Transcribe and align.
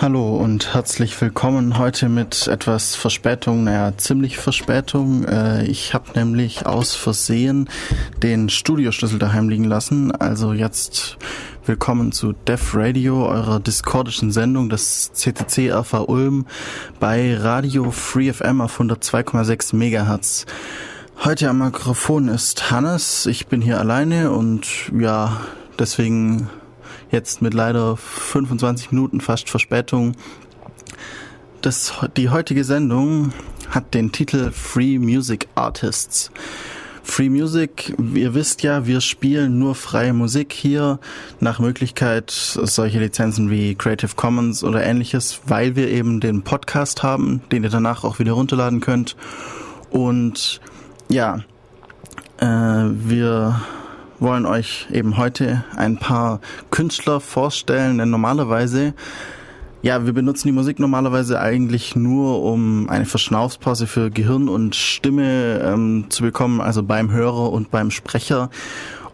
Hallo 0.00 0.36
und 0.36 0.74
herzlich 0.74 1.20
willkommen 1.20 1.76
heute 1.76 2.08
mit 2.08 2.46
etwas 2.46 2.94
Verspätung, 2.94 3.64
naja, 3.64 3.96
ziemlich 3.96 4.38
Verspätung. 4.38 5.24
Äh, 5.24 5.64
ich 5.64 5.92
habe 5.92 6.12
nämlich 6.14 6.66
aus 6.66 6.94
Versehen 6.94 7.68
den 8.22 8.48
Studioschlüssel 8.48 9.18
daheim 9.18 9.48
liegen 9.48 9.64
lassen. 9.64 10.12
Also 10.12 10.52
jetzt 10.52 11.18
willkommen 11.66 12.12
zu 12.12 12.32
Def 12.32 12.76
Radio, 12.76 13.26
eurer 13.26 13.58
discordischen 13.58 14.30
Sendung 14.30 14.68
des 14.68 15.12
CCC 15.14 15.72
RV 15.72 16.04
Ulm 16.06 16.46
bei 17.00 17.36
Radio 17.36 17.90
Free 17.90 18.32
FM 18.32 18.60
auf 18.60 18.80
102,6 18.80 19.74
Megahertz. 19.74 20.46
Heute 21.24 21.50
am 21.50 21.58
Mikrofon 21.58 22.28
ist 22.28 22.70
Hannes. 22.70 23.26
Ich 23.26 23.48
bin 23.48 23.60
hier 23.60 23.80
alleine 23.80 24.30
und 24.30 24.92
ja, 24.96 25.40
deswegen 25.76 26.48
jetzt 27.10 27.42
mit 27.42 27.54
leider 27.54 27.96
25 27.96 28.92
Minuten 28.92 29.20
fast 29.20 29.48
Verspätung. 29.50 30.14
Das, 31.60 31.92
die 32.16 32.30
heutige 32.30 32.64
Sendung 32.64 33.32
hat 33.70 33.94
den 33.94 34.12
Titel 34.12 34.50
Free 34.52 34.98
Music 34.98 35.48
Artists. 35.54 36.30
Free 37.02 37.30
Music, 37.30 37.94
ihr 38.14 38.34
wisst 38.34 38.62
ja, 38.62 38.86
wir 38.86 39.00
spielen 39.00 39.58
nur 39.58 39.74
freie 39.74 40.12
Musik 40.12 40.52
hier, 40.52 41.00
nach 41.40 41.58
Möglichkeit 41.58 42.30
solche 42.30 42.98
Lizenzen 42.98 43.50
wie 43.50 43.74
Creative 43.74 44.10
Commons 44.14 44.62
oder 44.62 44.84
ähnliches, 44.84 45.40
weil 45.46 45.74
wir 45.74 45.88
eben 45.88 46.20
den 46.20 46.42
Podcast 46.42 47.02
haben, 47.02 47.40
den 47.50 47.64
ihr 47.64 47.70
danach 47.70 48.04
auch 48.04 48.18
wieder 48.18 48.32
runterladen 48.32 48.80
könnt. 48.80 49.16
Und 49.90 50.60
ja, 51.08 51.40
äh, 52.36 52.46
wir 52.46 53.62
wollen 54.20 54.46
euch 54.46 54.86
eben 54.92 55.16
heute 55.16 55.64
ein 55.76 55.96
paar 55.96 56.40
Künstler 56.70 57.20
vorstellen, 57.20 57.98
denn 57.98 58.10
normalerweise 58.10 58.94
ja, 59.80 60.04
wir 60.04 60.12
benutzen 60.12 60.48
die 60.48 60.52
Musik 60.52 60.80
normalerweise 60.80 61.40
eigentlich 61.40 61.94
nur, 61.94 62.42
um 62.42 62.88
eine 62.88 63.06
Verschnaufspause 63.06 63.86
für 63.86 64.10
Gehirn 64.10 64.48
und 64.48 64.74
Stimme 64.74 65.60
ähm, 65.60 66.06
zu 66.08 66.24
bekommen, 66.24 66.60
also 66.60 66.82
beim 66.82 67.12
Hörer 67.12 67.52
und 67.52 67.70
beim 67.70 67.92
Sprecher. 67.92 68.50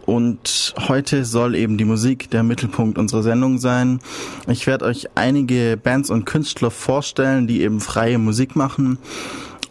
Und 0.06 0.74
heute 0.88 1.24
soll 1.24 1.54
eben 1.54 1.78
die 1.78 1.84
Musik 1.84 2.30
der 2.30 2.42
Mittelpunkt 2.42 2.98
unserer 2.98 3.22
Sendung 3.22 3.58
sein. 3.58 4.00
Ich 4.46 4.66
werde 4.66 4.84
euch 4.86 5.08
einige 5.14 5.78
Bands 5.82 6.10
und 6.10 6.26
Künstler 6.26 6.70
vorstellen, 6.70 7.46
die 7.46 7.62
eben 7.62 7.80
freie 7.80 8.18
Musik 8.18 8.56
machen. 8.56 8.98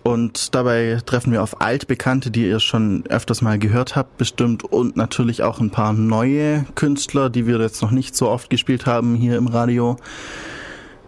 Und 0.03 0.53
dabei 0.53 0.99
treffen 1.05 1.31
wir 1.31 1.41
auf 1.41 1.61
Altbekannte, 1.61 2.29
die 2.29 2.45
ihr 2.45 2.59
schon 2.59 3.05
öfters 3.07 3.41
mal 3.41 3.57
gehört 3.57 3.95
habt, 3.95 4.17
bestimmt. 4.17 4.65
Und 4.65 4.97
natürlich 4.97 5.43
auch 5.43 5.59
ein 5.61 5.69
paar 5.69 5.93
neue 5.93 6.65
Künstler, 6.75 7.29
die 7.29 7.47
wir 7.47 7.59
jetzt 7.59 7.81
noch 7.81 7.91
nicht 7.91 8.15
so 8.15 8.29
oft 8.29 8.49
gespielt 8.49 8.85
haben 8.85 9.15
hier 9.15 9.37
im 9.37 9.47
Radio. 9.47 9.95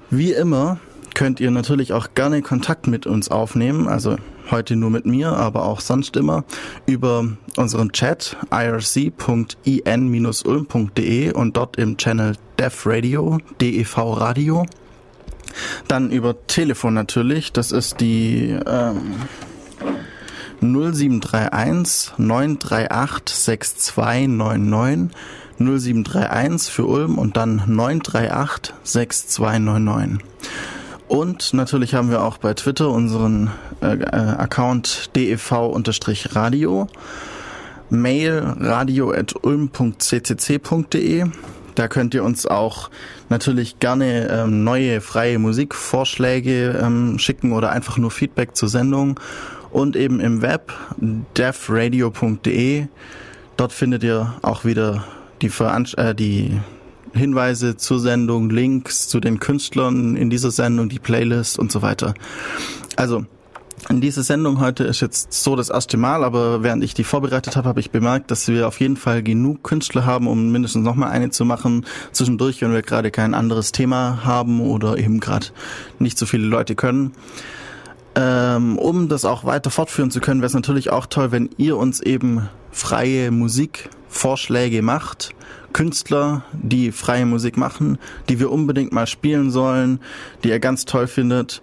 Wie 0.10 0.32
immer 0.32 0.80
könnt 1.14 1.40
ihr 1.42 1.52
natürlich 1.52 1.94
auch 1.94 2.10
gerne 2.16 2.42
Kontakt 2.42 2.88
mit 2.88 3.06
uns 3.06 3.30
aufnehmen. 3.30 3.88
Also 3.88 4.16
heute 4.52 4.76
nur 4.76 4.92
mit 4.92 5.06
mir, 5.06 5.34
aber 5.34 5.64
auch 5.66 5.82
sonst 5.82 6.16
immer 6.16 6.44
über 6.86 7.26
unseren 7.58 7.92
Chat 7.92 8.38
irc.in-ulm.de 8.52 9.24
und 11.34 11.58
dort 11.58 11.78
im 11.78 11.98
Channel 11.98 12.36
Dev 12.60 12.90
Radio, 12.90 13.40
DEV 13.60 13.98
Radio. 13.98 14.66
Dann 15.88 16.12
über 16.12 16.48
Telefon 16.48 16.94
natürlich. 16.94 17.52
Das 17.52 17.72
ist 17.72 18.00
die 18.02 18.58
ähm, 18.66 19.16
0731 20.62 22.14
938 22.18 23.36
6299 23.36 25.16
0731 25.58 26.74
für 26.74 26.86
Ulm 26.86 27.18
und 27.18 27.38
dann 27.38 27.64
938 27.68 28.74
6299. 28.84 30.26
Und 31.08 31.54
natürlich 31.54 31.94
haben 31.94 32.10
wir 32.10 32.24
auch 32.24 32.38
bei 32.40 32.54
Twitter 32.56 32.90
unseren 32.90 33.52
äh, 33.82 33.94
äh 33.96 34.06
Account 34.16 35.12
dev-radio, 35.16 36.88
Mail 37.90 38.56
radio 38.60 39.12
at 39.12 39.36
ulm.ccc.de 39.44 41.26
da 41.76 41.88
könnt 41.88 42.14
ihr 42.14 42.24
uns 42.24 42.46
auch 42.46 42.90
natürlich 43.30 43.80
gerne 43.80 44.30
ähm, 44.30 44.64
neue 44.64 45.02
freie 45.02 45.40
Musikvorschläge 45.40 46.80
ähm, 46.82 47.20
schicken 47.20 47.52
oder 47.52 47.72
einfach 47.72 47.98
nur 47.98 48.12
Feedback 48.12 48.56
zur 48.56 48.70
Sendung. 48.70 49.20
Und 49.72 49.98
eben 49.98 50.22
im 50.22 50.42
Web 50.42 50.72
devradio.de. 51.38 52.88
Dort 53.58 53.74
findet 53.74 54.04
ihr 54.04 54.36
auch 54.42 54.64
wieder 54.64 55.06
die, 55.42 55.50
Veranst 55.50 55.98
äh, 55.98 56.16
die 56.16 56.60
Hinweise 57.14 57.76
zur 57.78 58.00
Sendung, 58.00 58.50
Links 58.50 59.08
zu 59.08 59.20
den 59.20 59.40
Künstlern 59.40 60.16
in 60.16 60.30
dieser 60.30 60.52
Sendung, 60.52 60.90
die 60.90 61.00
Playlist 61.00 61.60
und 61.60 61.72
so 61.72 61.82
weiter. 61.82 62.14
Also 62.96 63.26
diese 63.92 64.24
Sendung 64.24 64.60
heute 64.60 64.84
ist 64.84 65.02
jetzt 65.02 65.32
so 65.34 65.56
das 65.56 65.70
erste 65.70 65.98
Mal, 65.98 66.24
aber 66.24 66.64
während 66.64 66.84
ich 66.84 66.94
die 66.94 67.04
vorbereitet 67.04 67.56
habe, 67.56 67.70
habe 67.70 67.80
ich 67.80 67.92
bemerkt, 67.92 68.32
dass 68.32 68.48
wir 68.48 68.68
auf 68.68 68.80
jeden 68.80 68.98
Fall 68.98 69.22
genug 69.22 69.64
Künstler 69.64 70.06
haben, 70.06 70.28
um 70.28 70.52
mindestens 70.52 70.84
noch 70.84 70.96
mal 70.96 71.10
eine 71.10 71.30
zu 71.30 71.46
machen 71.46 71.86
zwischendurch, 72.12 72.62
wenn 72.62 72.74
wir 72.74 72.82
gerade 72.82 73.12
kein 73.12 73.34
anderes 73.34 73.72
Thema 73.72 74.24
haben 74.24 74.62
oder 74.62 74.98
eben 74.98 75.20
gerade 75.20 75.48
nicht 76.00 76.18
so 76.18 76.26
viele 76.26 76.48
Leute 76.48 76.76
können. 76.76 77.12
Ähm, 78.16 78.78
um 78.78 79.10
das 79.10 79.26
auch 79.26 79.44
weiter 79.44 79.70
fortführen 79.70 80.10
zu 80.10 80.22
können, 80.22 80.40
wäre 80.40 80.48
es 80.48 80.54
natürlich 80.54 80.90
auch 80.90 81.06
toll, 81.06 81.32
wenn 81.32 81.50
ihr 81.58 81.78
uns 81.78 82.00
eben 82.00 82.50
freie 82.72 83.30
Musikvorschläge 83.30 84.82
macht. 84.82 85.36
Künstler, 85.74 86.44
die 86.54 86.94
freie 86.94 87.26
Musik 87.26 87.58
machen, 87.58 87.98
die 88.30 88.40
wir 88.40 88.50
unbedingt 88.50 88.94
mal 88.94 89.08
spielen 89.08 89.52
sollen, 89.52 90.00
die 90.44 90.50
ihr 90.50 90.60
ganz 90.60 90.86
toll 90.86 91.08
findet 91.08 91.62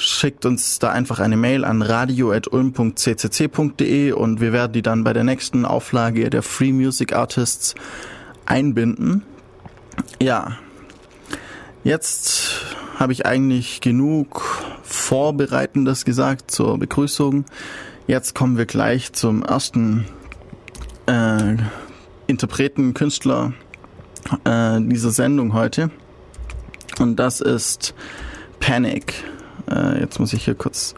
schickt 0.00 0.46
uns 0.46 0.78
da 0.78 0.90
einfach 0.90 1.18
eine 1.20 1.36
Mail 1.36 1.64
an 1.64 1.82
radio.ulm.ccc.de 1.82 4.12
und 4.12 4.40
wir 4.40 4.52
werden 4.52 4.72
die 4.72 4.82
dann 4.82 5.02
bei 5.04 5.12
der 5.12 5.22
nächsten 5.24 5.66
Auflage 5.66 6.30
der 6.30 6.42
Free 6.42 6.72
Music 6.72 7.14
Artists 7.14 7.74
einbinden. 8.46 9.22
Ja, 10.20 10.56
jetzt 11.84 12.64
habe 12.96 13.12
ich 13.12 13.26
eigentlich 13.26 13.82
genug 13.82 14.64
Vorbereitendes 14.82 16.04
gesagt 16.04 16.50
zur 16.50 16.78
Begrüßung. 16.78 17.44
Jetzt 18.06 18.34
kommen 18.34 18.56
wir 18.56 18.66
gleich 18.66 19.12
zum 19.12 19.42
ersten 19.42 20.06
äh, 21.06 21.56
Interpreten, 22.26 22.94
Künstler 22.94 23.52
äh, 24.44 24.80
dieser 24.80 25.10
Sendung 25.10 25.52
heute. 25.52 25.90
Und 26.98 27.16
das 27.16 27.40
ist 27.40 27.94
Panic. 28.58 29.14
Äh, 29.68 30.00
jetzt 30.00 30.20
muss 30.20 30.32
ich 30.32 30.44
hier 30.44 30.54
kurz 30.54 30.94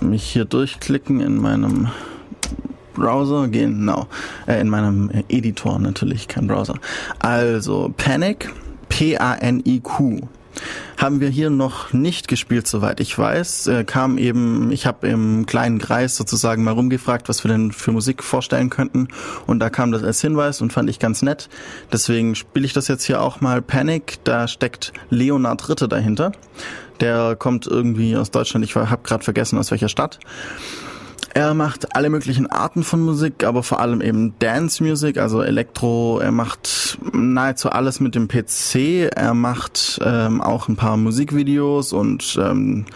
mich 0.00 0.24
hier 0.24 0.44
durchklicken 0.44 1.20
in 1.20 1.38
meinem 1.38 1.88
Browser, 2.94 3.48
genau, 3.48 4.06
äh, 4.46 4.60
in 4.60 4.68
meinem 4.68 5.10
Editor 5.28 5.78
natürlich, 5.78 6.28
kein 6.28 6.46
Browser. 6.46 6.74
Also 7.18 7.92
Panic, 7.96 8.52
P-A-N-I-Q 8.88 10.28
haben 10.96 11.20
wir 11.20 11.28
hier 11.28 11.50
noch 11.50 11.92
nicht 11.92 12.28
gespielt, 12.28 12.66
soweit 12.66 13.00
ich 13.00 13.16
weiß. 13.16 13.68
Äh, 13.68 13.84
kam 13.84 14.18
eben, 14.18 14.70
ich 14.72 14.86
habe 14.86 15.08
im 15.08 15.46
kleinen 15.46 15.78
Kreis 15.78 16.16
sozusagen 16.16 16.64
mal 16.64 16.72
rumgefragt, 16.72 17.28
was 17.28 17.44
wir 17.44 17.50
denn 17.50 17.72
für 17.72 17.92
Musik 17.92 18.22
vorstellen 18.22 18.70
könnten. 18.70 19.08
Und 19.46 19.60
da 19.60 19.70
kam 19.70 19.92
das 19.92 20.02
als 20.02 20.20
Hinweis 20.20 20.60
und 20.60 20.72
fand 20.72 20.90
ich 20.90 20.98
ganz 20.98 21.22
nett. 21.22 21.48
Deswegen 21.92 22.34
spiele 22.34 22.66
ich 22.66 22.72
das 22.72 22.88
jetzt 22.88 23.04
hier 23.04 23.22
auch 23.22 23.40
mal. 23.40 23.62
Panic, 23.62 24.18
da 24.24 24.48
steckt 24.48 24.92
Leonard 25.10 25.68
Ritter 25.68 25.88
dahinter. 25.88 26.32
Der 27.00 27.36
kommt 27.36 27.66
irgendwie 27.66 28.16
aus 28.16 28.30
Deutschland, 28.30 28.64
ich 28.64 28.74
habe 28.74 29.02
gerade 29.04 29.22
vergessen, 29.22 29.58
aus 29.58 29.70
welcher 29.70 29.88
Stadt. 29.88 30.18
Er 31.34 31.54
macht 31.54 31.94
alle 31.94 32.10
möglichen 32.10 32.46
Arten 32.46 32.82
von 32.82 33.00
Musik, 33.00 33.44
aber 33.44 33.62
vor 33.62 33.80
allem 33.80 34.00
eben 34.00 34.34
Dance 34.38 34.82
Music, 34.82 35.18
also 35.18 35.42
Elektro. 35.42 36.18
Er 36.20 36.32
macht 36.32 36.98
nahezu 37.12 37.70
alles 37.70 38.00
mit 38.00 38.14
dem 38.14 38.28
PC. 38.28 39.10
Er 39.14 39.34
macht 39.34 40.00
ähm, 40.02 40.40
auch 40.40 40.68
ein 40.68 40.76
paar 40.76 40.96
Musikvideos 40.96 41.92
und 41.92 42.38
ähm, 42.42 42.86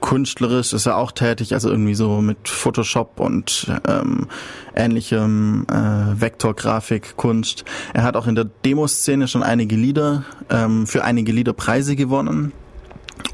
künstlerisch 0.00 0.72
ist 0.72 0.86
er 0.86 0.96
auch 0.96 1.12
tätig, 1.12 1.54
also 1.54 1.70
irgendwie 1.70 1.94
so 1.94 2.20
mit 2.20 2.48
Photoshop 2.48 3.20
und 3.20 3.70
ähm, 3.86 4.26
ähnlichem 4.74 5.66
äh, 5.70 6.20
Vektorgrafik, 6.20 7.16
Kunst. 7.16 7.64
Er 7.92 8.04
hat 8.04 8.16
auch 8.16 8.26
in 8.26 8.34
der 8.34 8.44
Demoszene 8.44 9.28
schon 9.28 9.42
einige 9.42 9.76
Lieder 9.76 10.24
ähm, 10.50 10.86
für 10.86 11.04
einige 11.04 11.32
Lieder 11.32 11.52
Preise 11.52 11.96
gewonnen 11.96 12.52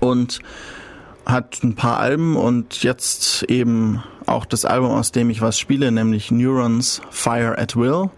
und 0.01 0.41
hat 1.27 1.63
ein 1.63 1.75
paar 1.75 1.99
Alben 1.99 2.37
und 2.37 2.83
jetzt 2.83 3.45
eben 3.45 4.03
auch 4.27 4.45
das 4.45 4.65
Album, 4.65 4.91
aus 4.91 5.13
dem 5.13 5.31
ich 5.31 5.41
was 5.41 5.59
spiele, 5.59 5.93
nämlich 5.93 6.31
Neurons 6.31 7.01
Fire 7.11 7.59
at 7.59 7.77
Will. 7.77 8.11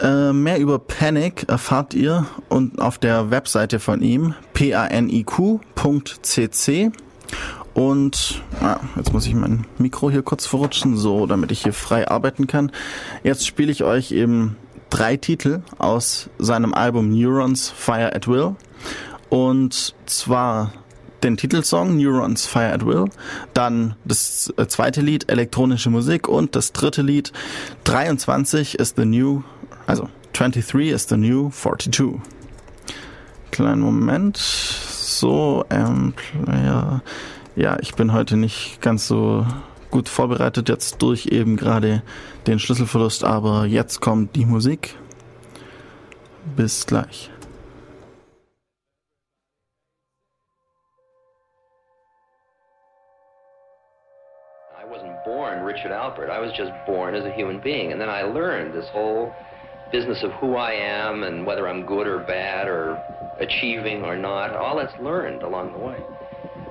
Äh, 0.00 0.32
mehr 0.32 0.58
über 0.60 0.78
Panic 0.78 1.48
erfahrt 1.48 1.94
ihr 1.94 2.26
und 2.48 2.80
auf 2.80 2.98
der 2.98 3.30
Webseite 3.30 3.80
von 3.80 4.00
ihm 4.00 4.34
paniq.cc 4.54 5.62
und 7.74 8.42
ah, 8.60 8.80
jetzt 8.96 9.12
muss 9.12 9.26
ich 9.26 9.34
mein 9.34 9.64
Mikro 9.78 10.10
hier 10.10 10.22
kurz 10.22 10.46
verrutschen, 10.46 10.96
so 10.96 11.26
damit 11.26 11.52
ich 11.52 11.62
hier 11.62 11.72
frei 11.72 12.08
arbeiten 12.08 12.48
kann. 12.48 12.72
Jetzt 13.22 13.46
spiele 13.46 13.70
ich 13.70 13.84
euch 13.84 14.10
eben 14.10 14.56
drei 14.90 15.16
Titel 15.16 15.62
aus 15.78 16.28
seinem 16.38 16.74
Album 16.74 17.10
Neurons 17.10 17.70
Fire 17.70 18.14
at 18.14 18.26
Will. 18.26 18.56
Und 19.28 19.94
zwar 20.06 20.72
den 21.22 21.36
Titelsong 21.36 21.96
Neurons 21.96 22.46
Fire 22.46 22.72
at 22.72 22.86
Will, 22.86 23.06
dann 23.54 23.94
das 24.04 24.52
äh, 24.56 24.66
zweite 24.66 25.00
Lied 25.00 25.30
elektronische 25.30 25.90
Musik 25.90 26.28
und 26.28 26.54
das 26.56 26.72
dritte 26.72 27.02
Lied 27.02 27.32
23 27.84 28.78
is 28.78 28.94
the 28.96 29.04
new, 29.04 29.42
also 29.86 30.08
23 30.32 30.90
is 30.90 31.08
the 31.08 31.16
new 31.16 31.50
42. 31.50 32.20
Kleinen 33.50 33.80
Moment. 33.80 34.36
So, 34.36 35.64
ähm, 35.70 36.14
ja, 36.46 37.00
ja, 37.56 37.78
ich 37.80 37.94
bin 37.94 38.12
heute 38.12 38.36
nicht 38.36 38.80
ganz 38.82 39.08
so 39.08 39.46
gut 39.90 40.08
vorbereitet 40.08 40.68
jetzt 40.68 41.02
durch 41.02 41.26
eben 41.26 41.56
gerade 41.56 42.02
den 42.46 42.58
Schlüsselverlust, 42.58 43.24
aber 43.24 43.64
jetzt 43.64 44.00
kommt 44.00 44.36
die 44.36 44.44
Musik. 44.44 44.96
Bis 46.56 46.86
gleich. 46.86 47.30
Richard. 55.84 56.30
I 56.30 56.40
was 56.40 56.52
just 56.52 56.72
born 56.86 57.14
as 57.14 57.24
a 57.24 57.32
human 57.32 57.60
being. 57.60 57.92
And 57.92 58.00
then 58.00 58.08
I 58.08 58.22
learned 58.22 58.74
this 58.74 58.88
whole 58.88 59.32
business 59.92 60.22
of 60.22 60.32
who 60.32 60.56
I 60.56 60.72
am 60.72 61.22
and 61.22 61.46
whether 61.46 61.68
I'm 61.68 61.86
good 61.86 62.06
or 62.06 62.18
bad 62.18 62.68
or 62.68 63.02
achieving 63.38 64.02
or 64.02 64.16
not. 64.16 64.54
All 64.54 64.76
that's 64.76 64.96
learned 65.00 65.42
along 65.42 65.72
the 65.72 65.78
way. 65.78 65.96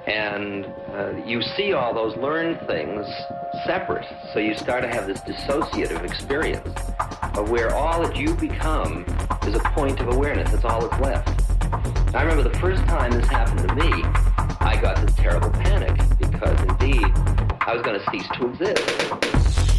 And 0.08 0.66
uh, 0.94 1.14
you 1.26 1.42
see 1.42 1.74
all 1.74 1.94
those 1.94 2.16
learned 2.18 2.66
things 2.68 3.06
separate. 3.66 4.06
So 4.34 4.40
you 4.40 4.56
start 4.56 4.84
to 4.84 4.90
have 4.90 5.08
this 5.08 5.20
dissociative 5.22 6.04
experience 6.04 6.80
of 7.36 7.50
where 7.50 7.76
all 7.76 8.02
that 8.04 8.16
you 8.16 8.34
become 8.36 9.06
is 9.44 9.56
a 9.56 9.60
point 9.74 10.00
of 10.00 10.14
awareness. 10.14 10.52
That's 10.52 10.66
all 10.66 10.88
that's 10.88 11.02
left. 11.02 11.48
I 12.16 12.24
remember 12.24 12.44
the 12.44 12.58
first 12.60 12.84
time 12.86 13.12
this 13.12 13.28
happened 13.28 13.68
to 13.68 13.76
me, 13.76 14.04
I 14.60 14.80
got 14.82 15.06
this 15.06 15.14
terrible 15.16 15.50
panic 15.52 15.98
because 16.20 16.60
indeed 16.62 16.87
I 17.68 17.74
was 17.74 17.82
going 17.82 18.00
to 18.00 18.10
cease 18.10 18.26
to 18.30 18.48
exist. 18.48 19.77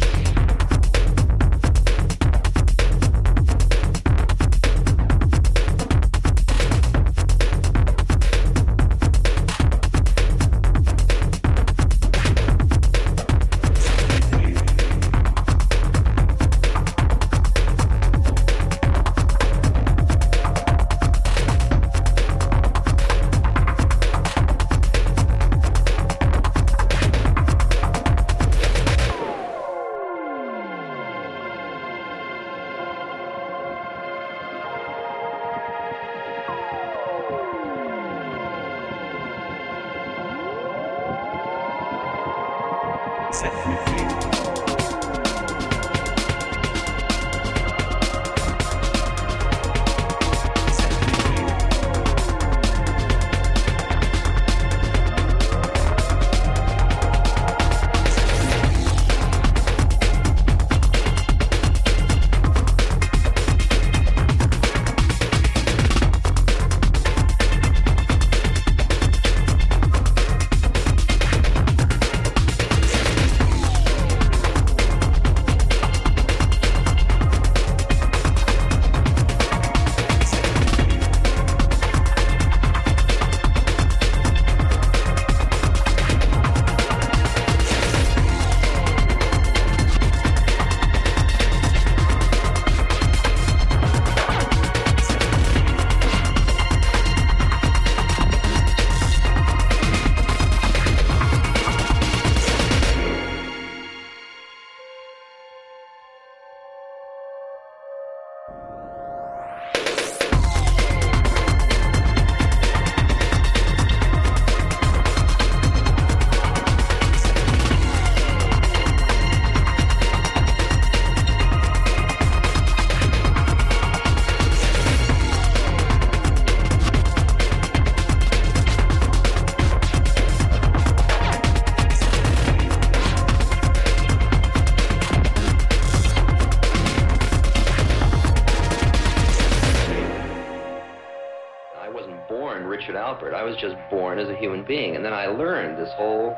Being. 144.67 144.95
And 144.95 145.03
then 145.03 145.13
I 145.13 145.27
learned 145.27 145.77
this 145.77 145.91
whole 145.95 146.37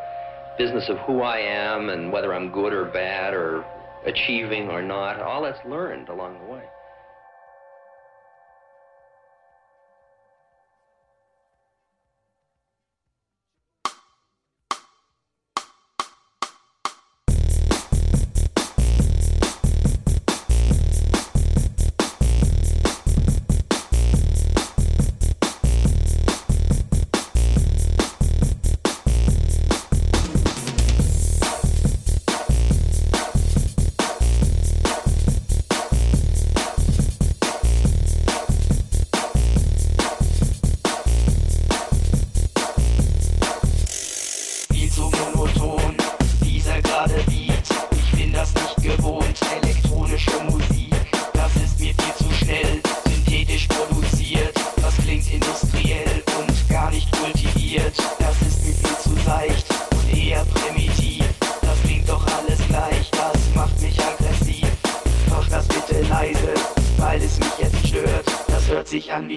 business 0.57 0.89
of 0.89 0.97
who 0.99 1.21
I 1.21 1.39
am 1.39 1.89
and 1.89 2.11
whether 2.11 2.33
I'm 2.33 2.51
good 2.51 2.73
or 2.73 2.85
bad 2.85 3.33
or 3.33 3.65
achieving 4.05 4.69
or 4.69 4.81
not. 4.81 5.19
All 5.19 5.43
that's 5.43 5.63
learned 5.65 6.09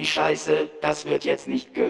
Scheiße, 0.05 0.69
das 0.81 1.05
wird 1.05 1.25
jetzt 1.25 1.47
nicht 1.47 1.73
gehört. 1.73 1.84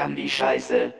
An 0.00 0.16
wie 0.16 0.28
Scheiße, 0.28 0.92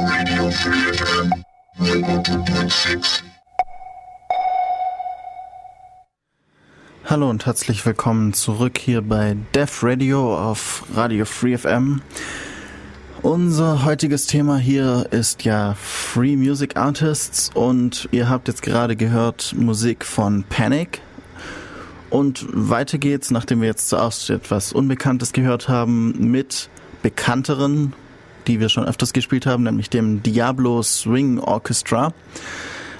Radio 0.00 0.48
Free 0.52 0.92
FM 0.92 1.44
102.6. 1.80 3.22
Hallo 7.04 7.28
und 7.28 7.46
herzlich 7.46 7.84
willkommen 7.84 8.32
zurück 8.32 8.78
hier 8.78 9.02
bei 9.02 9.36
Def 9.56 9.82
Radio 9.82 10.38
auf 10.38 10.84
Radio 10.94 11.24
Free 11.24 11.58
FM. 11.58 12.00
Unser 13.22 13.84
heutiges 13.84 14.26
Thema 14.26 14.56
hier 14.56 15.08
ist 15.10 15.42
ja 15.42 15.74
Free 15.74 16.36
Music 16.36 16.76
Artists 16.76 17.50
und 17.54 18.08
ihr 18.12 18.28
habt 18.28 18.46
jetzt 18.46 18.62
gerade 18.62 18.94
gehört 18.94 19.52
Musik 19.56 20.04
von 20.04 20.44
Panic. 20.44 21.00
Und 22.08 22.46
weiter 22.52 22.98
geht's, 22.98 23.32
nachdem 23.32 23.62
wir 23.62 23.66
jetzt 23.66 23.88
zuerst 23.88 24.30
etwas 24.30 24.72
Unbekanntes 24.72 25.32
gehört 25.32 25.68
haben, 25.68 26.30
mit 26.30 26.70
bekannteren 27.02 27.94
die 28.48 28.60
wir 28.60 28.68
schon 28.68 28.84
öfters 28.84 29.12
gespielt 29.12 29.46
haben, 29.46 29.62
nämlich 29.62 29.90
dem 29.90 30.22
Diablo 30.22 30.82
Swing 30.82 31.38
Orchestra. 31.38 32.12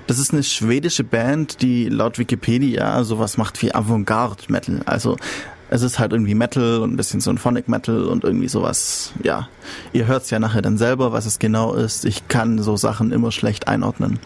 Das 0.07 0.19
ist 0.19 0.33
eine 0.33 0.43
schwedische 0.43 1.05
Band, 1.05 1.61
die 1.62 1.88
laut 1.88 2.19
Wikipedia 2.19 3.02
sowas 3.05 3.37
macht 3.37 3.61
wie 3.62 3.75
Avantgarde 3.75 4.45
Metal. 4.49 4.81
Also 4.87 5.17
es 5.71 5.83
ist 5.83 5.99
halt 5.99 6.12
irgendwie 6.12 6.35
Metal 6.35 6.78
und 6.78 6.93
ein 6.93 6.97
bisschen 6.97 7.21
Symphonic 7.21 7.69
Metal 7.69 8.05
und 8.05 8.25
irgendwie 8.25 8.49
sowas. 8.49 9.12
Ja, 9.23 9.49
ihr 9.93 10.07
hört's 10.07 10.31
ja 10.31 10.38
nachher 10.38 10.62
dann 10.62 10.78
selber, 10.78 11.12
was 11.12 11.26
es 11.26 11.38
genau 11.38 11.75
ist. 11.75 12.05
Ich 12.05 12.28
kann 12.28 12.62
so 12.62 12.76
Sachen 12.76 13.12
immer 13.12 13.33
schlecht 13.33 13.69
einordnen. 13.69 14.19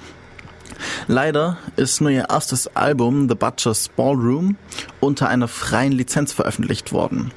Leider 1.07 1.59
ist 1.77 2.01
nur 2.01 2.11
ihr 2.11 2.27
erstes 2.31 2.77
Album 2.77 3.29
The 3.29 3.35
Butcher's 3.35 3.89
Ballroom 3.89 4.57
unter 5.01 5.29
einer 5.29 5.49
freien 5.49 5.93
Lizenz 5.93 6.33
veröffentlicht 6.33 6.93
worden. 6.93 7.33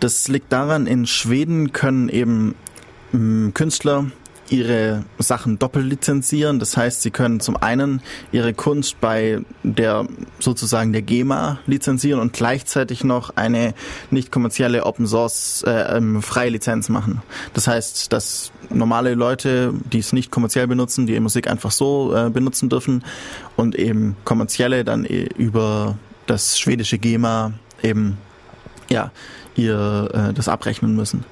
Das 0.00 0.28
liegt 0.28 0.50
daran, 0.52 0.86
in 0.86 1.06
Schweden 1.06 1.72
können 1.72 2.08
eben 2.08 2.54
Künstler 3.54 4.06
ihre 4.50 5.04
Sachen 5.18 5.58
doppelt 5.58 5.86
lizenzieren. 5.86 6.58
Das 6.58 6.76
heißt, 6.76 7.02
sie 7.02 7.10
können 7.10 7.40
zum 7.40 7.56
einen 7.56 8.02
ihre 8.32 8.52
Kunst 8.52 9.00
bei 9.00 9.40
der 9.62 10.06
sozusagen 10.38 10.92
der 10.92 11.02
GEMA 11.02 11.60
lizenzieren 11.66 12.20
und 12.20 12.32
gleichzeitig 12.32 13.04
noch 13.04 13.30
eine 13.36 13.74
nicht 14.10 14.32
kommerzielle 14.32 14.84
Open 14.84 15.06
Source 15.06 15.64
äh, 15.66 15.96
ähm, 15.96 16.22
freie 16.22 16.50
Lizenz 16.50 16.88
machen. 16.88 17.22
Das 17.54 17.66
heißt, 17.66 18.12
dass 18.12 18.52
normale 18.70 19.14
Leute, 19.14 19.72
die 19.92 19.98
es 19.98 20.12
nicht 20.12 20.30
kommerziell 20.30 20.66
benutzen, 20.66 21.06
die 21.06 21.18
Musik 21.20 21.48
einfach 21.48 21.70
so 21.70 22.14
äh, 22.14 22.30
benutzen 22.30 22.68
dürfen 22.68 23.04
und 23.56 23.76
eben 23.76 24.16
kommerzielle 24.24 24.84
dann 24.84 25.04
über 25.04 25.96
das 26.26 26.58
schwedische 26.58 26.98
GEMA 26.98 27.52
eben 27.82 28.18
ja 28.88 29.10
ihr 29.56 30.08
äh, 30.12 30.32
das 30.32 30.48
abrechnen 30.48 30.94
müssen. 30.94 31.24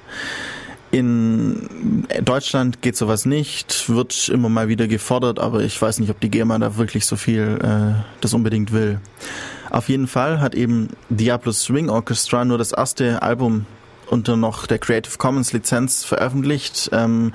In 0.91 2.05
Deutschland 2.23 2.81
geht 2.81 2.97
sowas 2.97 3.25
nicht, 3.25 3.89
wird 3.89 4.27
immer 4.29 4.49
mal 4.49 4.69
wieder 4.69 4.87
gefordert, 4.87 5.39
aber 5.39 5.61
ich 5.61 5.79
weiß 5.79 5.99
nicht, 5.99 6.09
ob 6.09 6.19
die 6.19 6.31
GEMA 6.31 6.57
da 6.57 6.77
wirklich 6.77 7.05
so 7.05 7.15
viel 7.15 7.59
äh, 7.61 8.01
das 8.21 8.33
unbedingt 8.33 8.71
will. 8.71 8.99
Auf 9.69 9.87
jeden 9.87 10.07
Fall 10.07 10.41
hat 10.41 10.55
eben 10.55 10.89
Diablo 11.09 11.51
Swing 11.51 11.89
Orchestra 11.89 12.43
nur 12.43 12.57
das 12.57 12.71
erste 12.71 13.21
Album 13.21 13.67
unter 14.07 14.35
noch 14.35 14.65
der 14.65 14.79
Creative 14.79 15.17
Commons 15.19 15.53
Lizenz 15.53 16.03
veröffentlicht. 16.03 16.89
Ähm, 16.91 17.33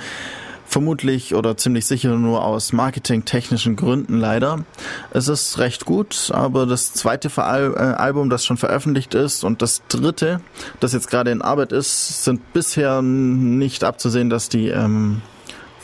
Vermutlich 0.66 1.35
oder 1.35 1.57
ziemlich 1.57 1.87
sicher 1.87 2.16
nur 2.16 2.44
aus 2.44 2.72
marketingtechnischen 2.72 3.77
Gründen 3.77 4.18
leider. 4.18 4.64
Es 5.12 5.29
ist 5.29 5.59
recht 5.59 5.85
gut, 5.85 6.31
aber 6.33 6.66
das 6.66 6.92
zweite 6.94 7.29
äh, 7.29 7.40
Album, 7.40 8.31
das 8.31 8.44
schon 8.44 8.57
veröffentlicht 8.57 9.14
ist 9.14 9.44
und 9.44 9.62
das 9.62 9.83
dritte, 9.88 10.40
das 10.81 10.92
jetzt 10.92 11.11
gerade 11.11 11.31
in 11.31 11.42
Arbeit 11.42 11.72
ist, 11.72 12.24
sind 12.24 12.53
bisher 12.53 13.03
nicht 13.03 13.85
abzusehen, 13.85 14.31
dass 14.31 14.48
die 14.48 14.68
ähm, 14.68 15.22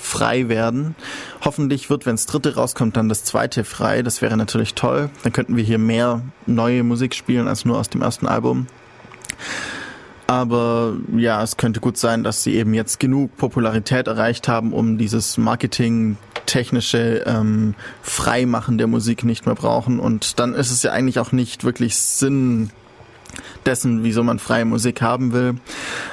frei 0.01 0.49
werden. 0.49 0.97
Hoffentlich 1.43 1.91
wird, 1.91 2.07
wenn 2.07 2.17
das 2.17 2.27
dritte 2.27 2.55
rauskommt, 2.55 2.97
dann 2.97 3.09
das 3.09 3.25
zweite 3.25 3.65
frei. 3.65 4.03
Das 4.03 4.23
wäre 4.23 4.37
natürlich 4.37 4.75
toll. 4.75 5.11
Dann 5.23 5.33
könnten 5.33 5.57
wir 5.57 5.65
hier 5.65 5.79
mehr 5.79 6.23
neue 6.47 6.83
Musik 6.83 7.15
spielen 7.15 7.47
als 7.47 7.65
nur 7.65 7.79
aus 7.79 7.91
dem 7.91 8.03
ersten 8.03 8.27
Album. 8.27 8.67
Aber 10.31 10.97
ja, 11.17 11.43
es 11.43 11.57
könnte 11.57 11.81
gut 11.81 11.97
sein, 11.97 12.23
dass 12.23 12.45
sie 12.45 12.55
eben 12.55 12.73
jetzt 12.73 13.01
genug 13.01 13.37
Popularität 13.37 14.07
erreicht 14.07 14.47
haben, 14.47 14.73
um 14.73 14.97
dieses 14.97 15.39
Marketing 15.39 16.19
technische 16.47 17.25
ähm, 17.27 17.75
Freimachen 18.01 18.79
der 18.79 18.87
Musik 18.87 19.25
nicht 19.25 19.45
mehr 19.45 19.57
brauchen. 19.57 19.99
Und 19.99 20.39
dann 20.39 20.55
ist 20.55 20.71
es 20.71 20.85
ja 20.85 20.93
eigentlich 20.93 21.19
auch 21.19 21.33
nicht 21.33 21.65
wirklich 21.65 21.97
Sinn 21.97 22.71
dessen, 23.67 24.05
wieso 24.05 24.23
man 24.23 24.39
freie 24.39 24.65
Musik 24.65 25.03
haben 25.03 25.33
will. 25.33 25.57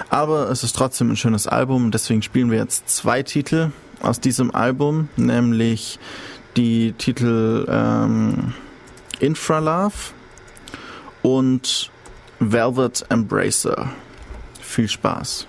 Aber 0.10 0.50
es 0.50 0.64
ist 0.64 0.76
trotzdem 0.76 1.12
ein 1.12 1.16
schönes 1.16 1.46
Album. 1.46 1.92
Deswegen 1.92 2.24
spielen 2.24 2.50
wir 2.50 2.58
jetzt 2.58 2.90
zwei 2.90 3.22
Titel 3.22 3.70
aus 4.02 4.20
diesem 4.20 4.50
Album, 4.50 5.10
nämlich 5.16 6.00
die 6.56 6.94
Titel 6.94 7.68
ähm, 7.70 8.56
Infralove 9.20 9.94
und 11.22 11.92
Velvet 12.40 13.06
Embracer. 13.10 13.92
Viel 14.68 14.90
Spaß. 14.90 15.48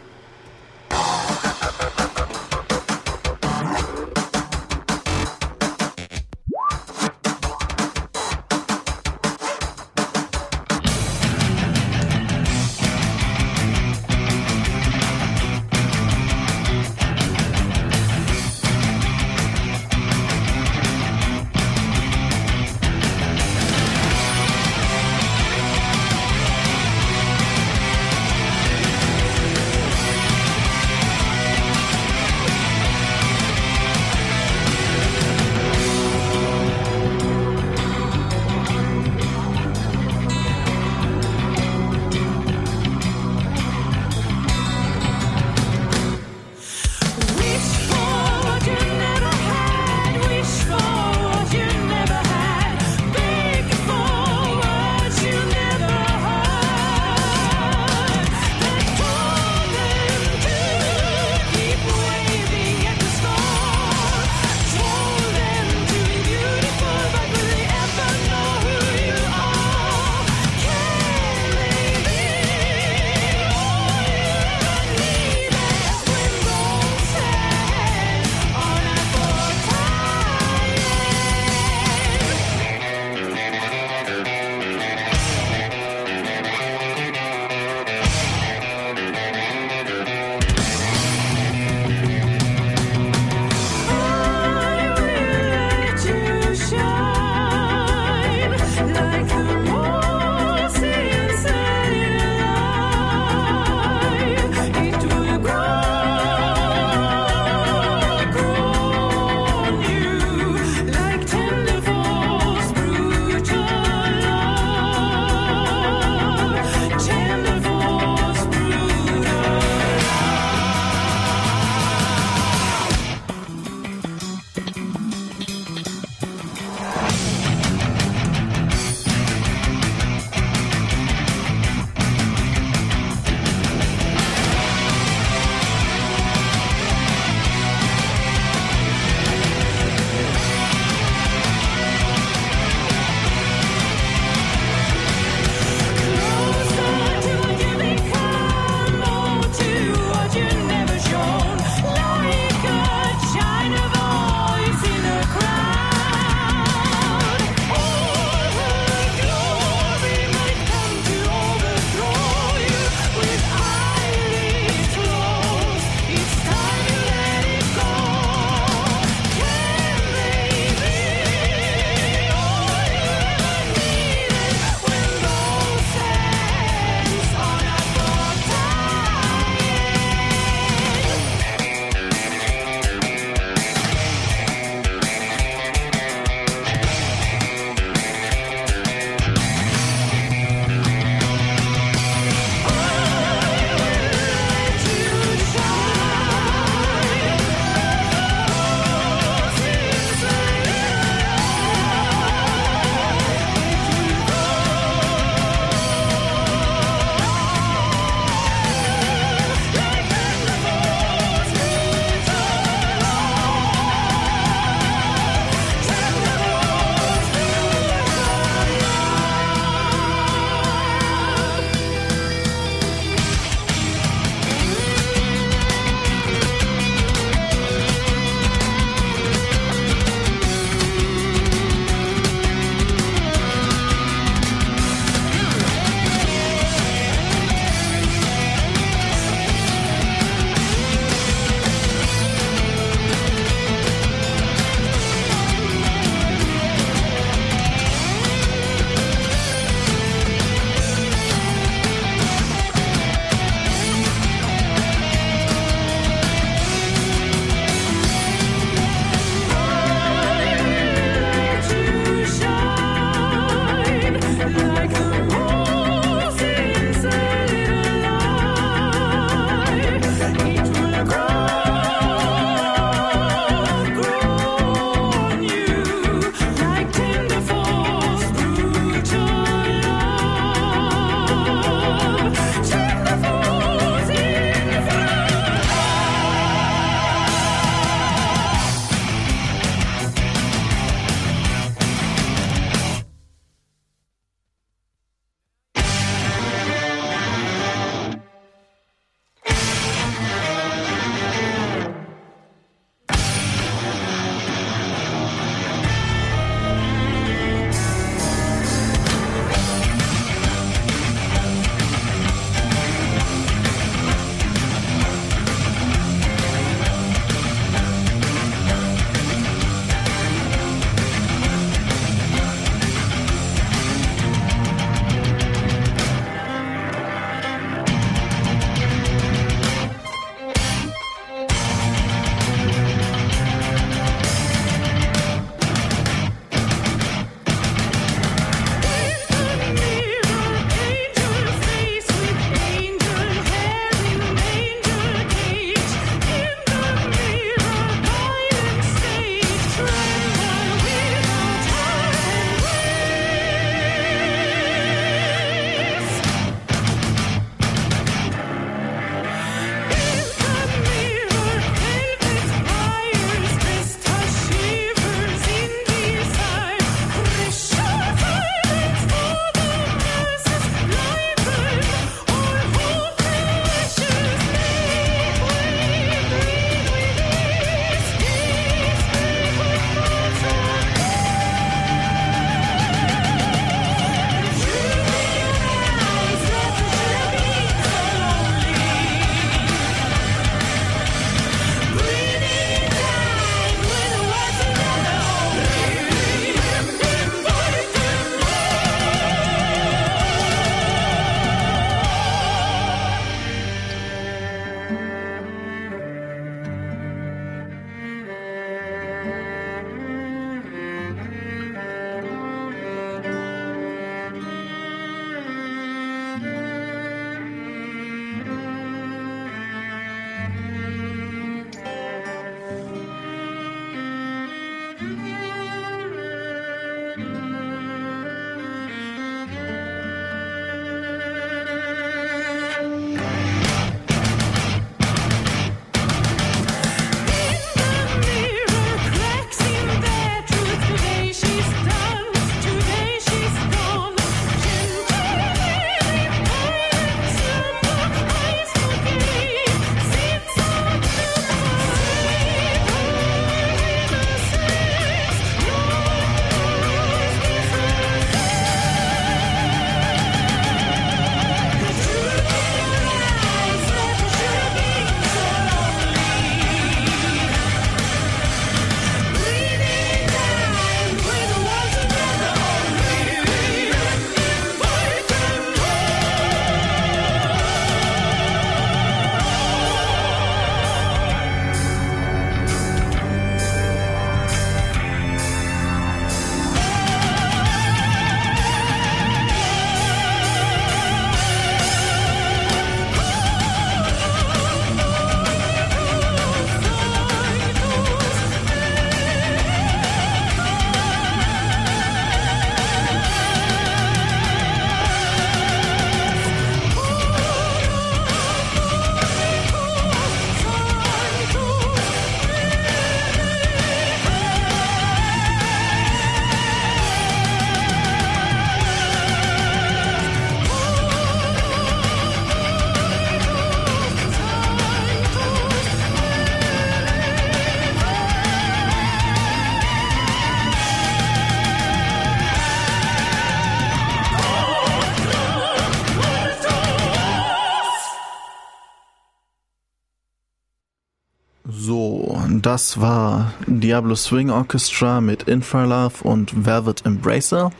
Das 542.69 543.01
war 543.01 543.55
Diablo 543.67 544.15
Swing 544.15 544.51
Orchestra 544.51 545.23
mit 545.23 545.45
Infralove 545.45 546.23
und 546.23 546.67
Velvet 546.67 547.07
Embracer. 547.07 547.71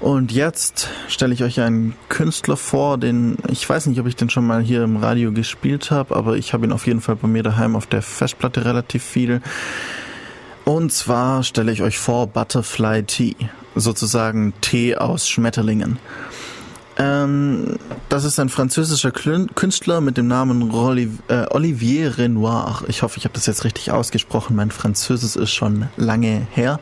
Und 0.00 0.32
jetzt 0.32 0.88
stelle 1.06 1.34
ich 1.34 1.42
euch 1.42 1.60
einen 1.60 1.94
Künstler 2.08 2.56
vor, 2.56 2.96
den 2.96 3.36
ich 3.48 3.68
weiß 3.68 3.88
nicht, 3.88 4.00
ob 4.00 4.06
ich 4.06 4.16
den 4.16 4.30
schon 4.30 4.46
mal 4.46 4.62
hier 4.62 4.84
im 4.84 4.96
Radio 4.96 5.32
gespielt 5.32 5.90
habe, 5.90 6.16
aber 6.16 6.38
ich 6.38 6.54
habe 6.54 6.64
ihn 6.64 6.72
auf 6.72 6.86
jeden 6.86 7.02
Fall 7.02 7.16
bei 7.16 7.28
mir 7.28 7.42
daheim 7.42 7.76
auf 7.76 7.84
der 7.84 8.00
Festplatte 8.00 8.64
relativ 8.64 9.04
viel. 9.04 9.42
Und 10.64 10.94
zwar 10.94 11.42
stelle 11.42 11.70
ich 11.70 11.82
euch 11.82 11.98
vor 11.98 12.26
Butterfly 12.26 13.02
Tea, 13.02 13.36
sozusagen 13.74 14.54
Tee 14.62 14.96
aus 14.96 15.28
Schmetterlingen. 15.28 15.98
Ähm, 17.00 17.78
das 18.10 18.24
ist 18.24 18.38
ein 18.38 18.50
französischer 18.50 19.10
Künstler 19.10 20.02
mit 20.02 20.18
dem 20.18 20.28
Namen 20.28 20.70
äh, 21.28 21.46
Olivier 21.48 22.18
Renoir. 22.18 22.82
Ich 22.88 23.02
hoffe, 23.02 23.16
ich 23.16 23.24
habe 23.24 23.32
das 23.32 23.46
jetzt 23.46 23.64
richtig 23.64 23.90
ausgesprochen. 23.90 24.54
Mein 24.54 24.70
Französisch 24.70 25.36
ist 25.36 25.52
schon 25.52 25.88
lange 25.96 26.46
her. 26.52 26.78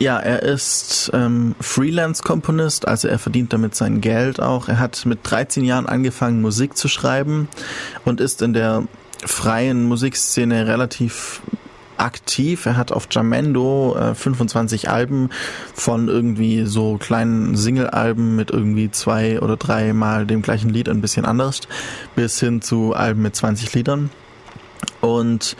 Ja, 0.00 0.18
er 0.18 0.42
ist 0.42 1.10
ähm, 1.14 1.54
Freelance-Komponist, 1.60 2.88
also 2.88 3.06
er 3.06 3.20
verdient 3.20 3.52
damit 3.52 3.76
sein 3.76 4.00
Geld 4.00 4.40
auch. 4.40 4.68
Er 4.68 4.80
hat 4.80 5.06
mit 5.06 5.20
13 5.22 5.64
Jahren 5.64 5.86
angefangen, 5.86 6.40
Musik 6.40 6.76
zu 6.76 6.88
schreiben 6.88 7.48
und 8.04 8.20
ist 8.20 8.42
in 8.42 8.54
der 8.54 8.84
freien 9.24 9.86
Musikszene 9.86 10.66
relativ 10.66 11.42
aktiv. 12.00 12.66
Er 12.66 12.76
hat 12.76 12.92
auf 12.92 13.08
Jamendo 13.10 13.96
äh, 13.96 14.14
25 14.14 14.88
Alben 14.88 15.30
von 15.74 16.08
irgendwie 16.08 16.64
so 16.64 16.96
kleinen 16.98 17.56
Single-Alben 17.56 18.36
mit 18.36 18.50
irgendwie 18.50 18.90
zwei 18.90 19.40
oder 19.40 19.56
drei 19.56 19.92
Mal 19.92 20.26
dem 20.26 20.42
gleichen 20.42 20.70
Lied 20.70 20.88
ein 20.88 21.00
bisschen 21.00 21.24
anders 21.24 21.60
bis 22.16 22.40
hin 22.40 22.62
zu 22.62 22.94
Alben 22.94 23.22
mit 23.22 23.36
20 23.36 23.72
Liedern. 23.74 24.10
Und 25.00 25.56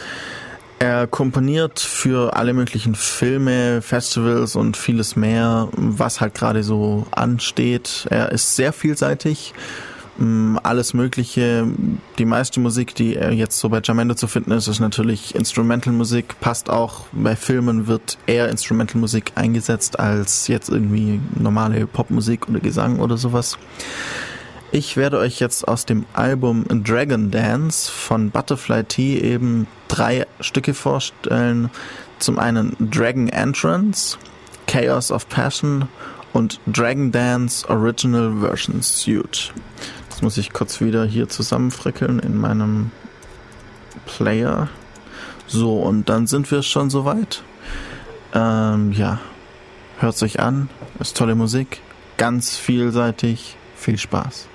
er 0.79 1.07
komponiert 1.07 1.79
für 1.79 2.35
alle 2.37 2.55
möglichen 2.55 2.95
Filme, 2.95 3.83
Festivals 3.83 4.57
und 4.57 4.79
vieles 4.79 5.15
mehr, 5.15 5.69
was 5.73 6.23
halt 6.23 6.35
gerade 6.35 6.63
so 6.63 7.07
ansteht. 7.11 8.07
Er 8.09 8.33
ist 8.33 8.57
sehr 8.57 8.73
vielseitig, 8.73 9.53
alles 10.63 10.93
Mögliche. 10.93 11.67
Die 12.19 12.25
meiste 12.27 12.61
Musik, 12.61 12.95
die 12.95 13.13
jetzt 13.13 13.59
so 13.59 13.69
bei 13.71 13.81
Jamendo 13.83 14.15
zu 14.15 14.27
finden 14.27 14.53
ist, 14.53 14.69
ist 14.69 14.81
natürlich 14.81 15.35
Instrumental-Musik. 15.35 16.41
Passt 16.41 16.69
auch 16.69 17.07
bei 17.13 17.37
Filmen 17.37 17.87
wird 17.87 18.19
eher 18.27 18.51
Instrumental-Musik 18.51 19.33
eingesetzt 19.35 19.99
als 19.99 20.47
jetzt 20.49 20.69
irgendwie 20.69 21.21
normale 21.35 21.87
Popmusik 21.87 22.49
oder 22.49 22.61
Gesang 22.61 22.99
oder 23.01 23.17
sowas. 23.17 23.57
Ich 24.73 24.97
werde 24.97 25.19
euch 25.19 25.41
jetzt 25.41 25.67
aus 25.67 25.85
dem 25.87 26.05
Album 26.13 26.65
Dragon 26.85 27.31
Dance 27.31 27.91
von 27.91 28.31
Butterfly 28.31 28.85
Tea 28.85 29.21
eben 29.21 29.67
drei 29.89 30.27
Stücke 30.39 30.75
vorstellen. 30.75 31.71
Zum 32.19 32.39
einen 32.39 32.77
Dragon 32.79 33.29
Entrance, 33.31 34.19
Chaos 34.67 35.11
of 35.11 35.29
Passion 35.29 35.89
und 36.35 36.61
Dragon 36.67 37.11
Dance 37.11 37.69
Original 37.69 38.33
Version 38.41 38.83
Suit. 38.83 39.53
Das 40.21 40.23
muss 40.23 40.37
ich 40.37 40.53
kurz 40.53 40.83
wieder 40.83 41.07
hier 41.07 41.31
zusammenfrickeln 41.31 42.19
in 42.19 42.37
meinem 42.37 42.91
Player. 44.05 44.69
So, 45.47 45.79
und 45.79 46.11
dann 46.11 46.27
sind 46.27 46.51
wir 46.51 46.63
schon 46.63 46.91
soweit. 46.91 47.43
Ähm, 48.35 48.93
ja, 48.93 49.19
hört 49.99 50.19
sich 50.19 50.39
an, 50.39 50.69
ist 50.99 51.17
tolle 51.17 51.35
Musik, 51.35 51.81
ganz 52.19 52.59
vielseitig, 52.59 53.57
viel 53.77 53.97
Spaß. 53.97 54.50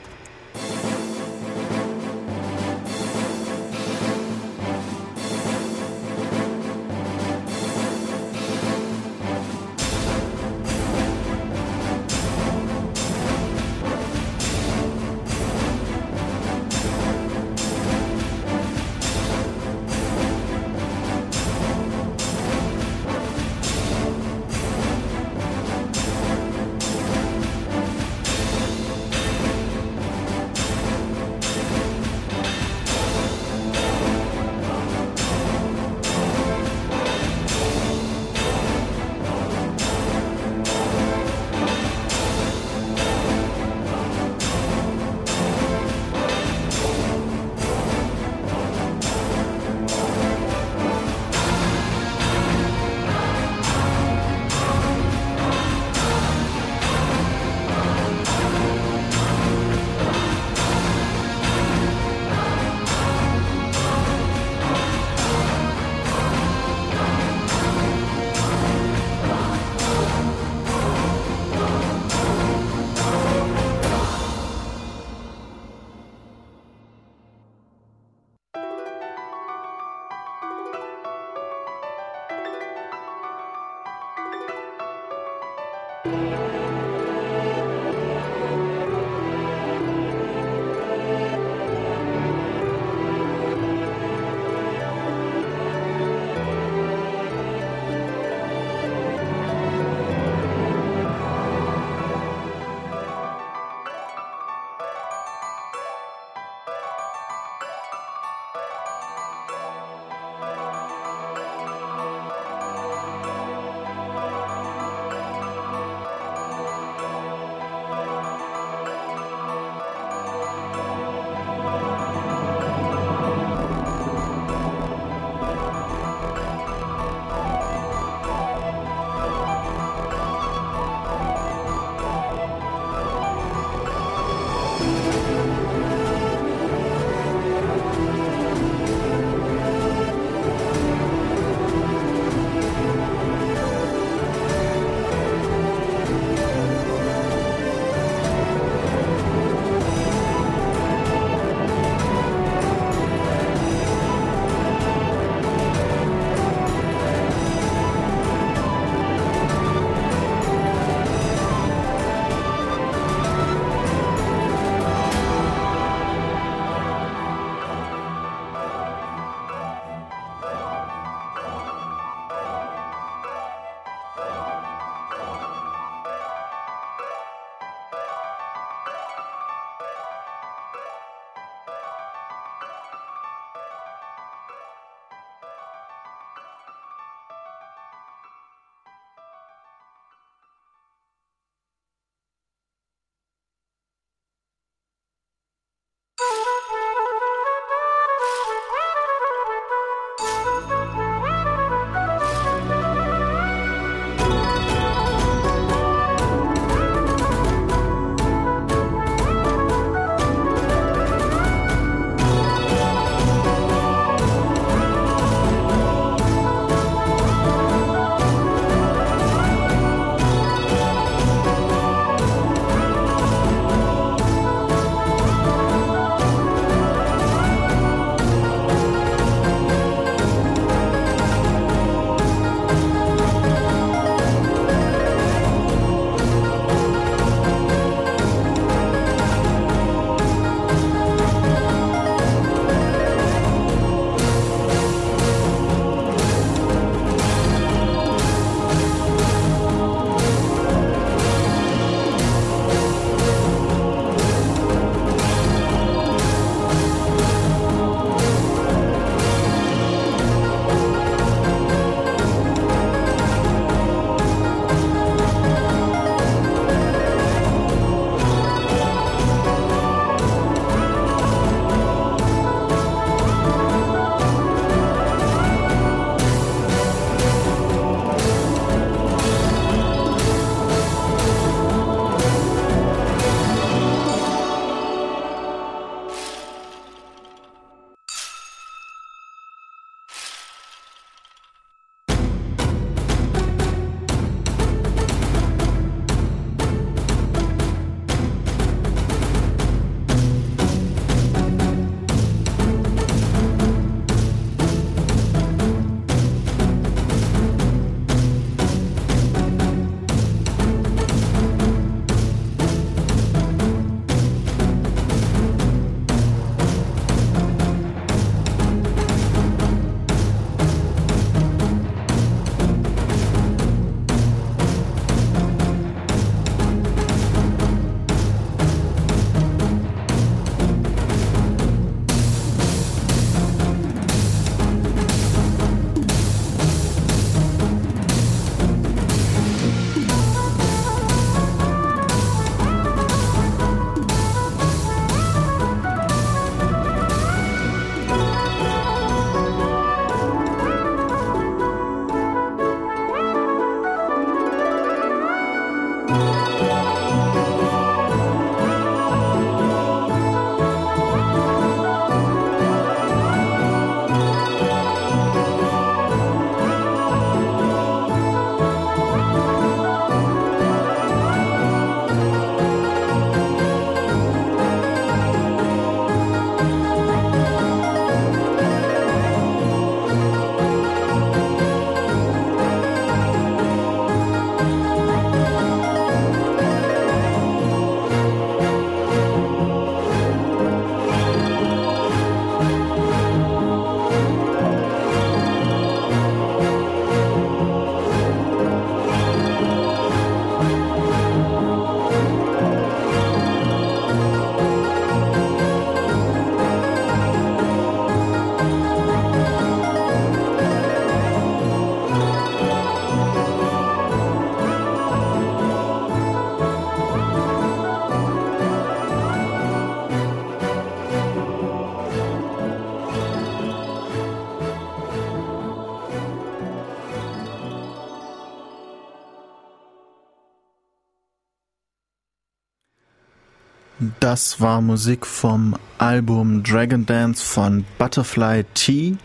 Das 434.36 434.60
war 434.60 434.82
Musik 434.82 435.26
vom 435.26 435.78
Album 435.98 436.62
Dragon 436.62 437.06
Dance 437.06 437.42
von 437.42 437.86
Butterfly 437.98 438.66
T. 438.74 439.16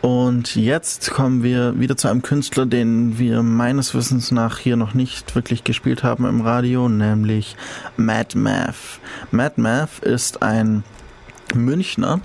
Und 0.00 0.56
jetzt 0.56 1.12
kommen 1.12 1.44
wir 1.44 1.78
wieder 1.78 1.96
zu 1.96 2.08
einem 2.08 2.22
Künstler, 2.22 2.66
den 2.66 3.20
wir 3.20 3.44
meines 3.44 3.94
Wissens 3.94 4.32
nach 4.32 4.58
hier 4.58 4.76
noch 4.76 4.94
nicht 4.94 5.36
wirklich 5.36 5.62
gespielt 5.62 6.02
haben 6.02 6.26
im 6.26 6.40
Radio, 6.40 6.88
nämlich 6.88 7.54
Mad 7.96 8.36
Math. 8.36 8.98
Mad 9.30 9.60
Math 9.60 10.00
ist 10.00 10.42
ein 10.42 10.82
Münchner, 11.54 12.20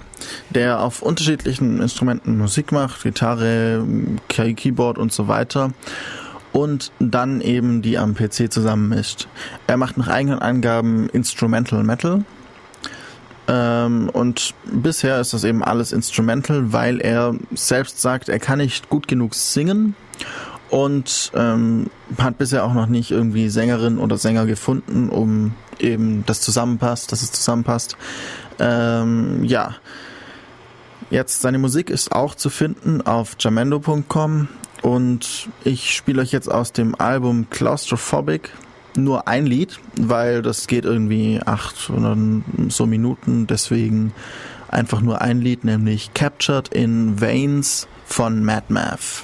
der 0.50 0.80
auf 0.80 1.04
unterschiedlichen 1.04 1.84
Instrumenten 1.84 2.40
Musik 2.40 2.72
macht, 2.72 3.04
Gitarre, 3.04 3.86
Keyboard 4.28 4.98
und 4.98 5.14
so 5.14 5.28
weiter 5.28 5.72
und 6.54 6.92
dann 7.00 7.42
eben 7.42 7.82
die 7.82 7.98
am 7.98 8.14
PC 8.14 8.52
zusammenmischt. 8.52 9.28
Er 9.68 9.76
macht 9.76 9.98
nach 9.98 10.08
eigenen 10.08 10.40
Angaben 10.40 11.10
Instrumental 11.10 11.84
Metal. 11.84 12.24
Ähm, 13.48 14.10
und 14.14 14.54
bisher 14.72 15.20
ist 15.20 15.34
das 15.34 15.44
eben 15.44 15.64
alles 15.64 15.92
Instrumental, 15.92 16.72
weil 16.72 17.02
er 17.02 17.36
selbst 17.54 18.02
sagt, 18.02 18.30
er 18.30 18.40
kann 18.40 18.60
nicht 18.60 18.90
gut 18.90 19.08
genug 19.08 19.36
singen 19.36 19.96
und 20.70 21.32
ähm, 21.36 21.88
hat 22.18 22.38
bisher 22.38 22.64
auch 22.64 22.74
noch 22.74 22.88
nicht 22.88 23.12
irgendwie 23.12 23.50
Sängerin 23.50 23.98
oder 23.98 24.18
Sänger 24.18 24.46
gefunden, 24.46 25.10
um 25.10 25.56
eben 25.80 26.24
das 26.26 26.40
zusammenpasst, 26.42 27.12
dass 27.12 27.22
es 27.22 27.32
zusammenpasst. 27.32 27.98
Ähm, 28.60 29.44
ja. 29.44 29.76
Jetzt 31.10 31.42
seine 31.42 31.60
Musik 31.60 31.90
ist 31.90 32.12
auch 32.12 32.34
zu 32.34 32.50
finden 32.50 33.02
auf 33.02 33.36
jamendo.com 33.40 34.48
und 34.84 35.50
ich 35.64 35.96
spiele 35.96 36.22
euch 36.22 36.32
jetzt 36.32 36.52
aus 36.52 36.74
dem 36.74 36.94
Album 36.94 37.48
Claustrophobic 37.50 38.52
nur 38.96 39.28
ein 39.28 39.48
Lied, 39.48 39.80
weil 39.96 40.44
das 40.44 40.68
geht 40.68 40.86
irgendwie 40.86 41.40
acht 41.44 41.90
oder 41.90 42.16
so 42.68 42.86
Minuten, 42.86 43.48
deswegen 43.48 44.14
einfach 44.68 45.02
nur 45.02 45.22
ein 45.22 45.42
Lied, 45.42 45.64
nämlich 45.64 46.14
Captured 46.14 46.68
in 46.68 47.20
Veins 47.20 47.88
von 48.06 48.44
Mad 48.44 48.66
Math. 48.68 49.24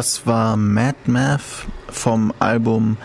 Das 0.00 0.26
war 0.26 0.56
Mad 0.56 0.96
Math 1.04 1.42
vom 1.90 2.32
Album, 2.38 2.96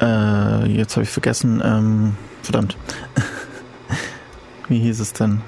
äh, 0.00 0.64
jetzt 0.68 0.94
habe 0.94 1.02
ich 1.02 1.10
vergessen, 1.10 1.60
ähm, 1.64 2.14
verdammt. 2.44 2.76
Wie 4.68 4.78
hieß 4.78 5.00
es 5.00 5.12
denn? 5.12 5.40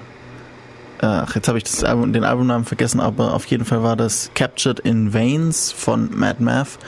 Ach, 0.99 1.37
jetzt 1.37 1.47
habe 1.47 1.59
ich 1.59 1.87
Album, 1.87 2.13
den 2.13 2.25
Albumnamen 2.25 2.65
vergessen, 2.65 2.99
aber 2.99 3.33
auf 3.33 3.47
jeden 3.47 3.65
Fall 3.65 3.85
war 3.85 3.95
das 3.95 4.33
Captured 4.35 4.81
in 4.81 5.15
Veins 5.15 5.71
von 5.71 6.11
Mad 6.19 6.43
Math. 6.43 6.81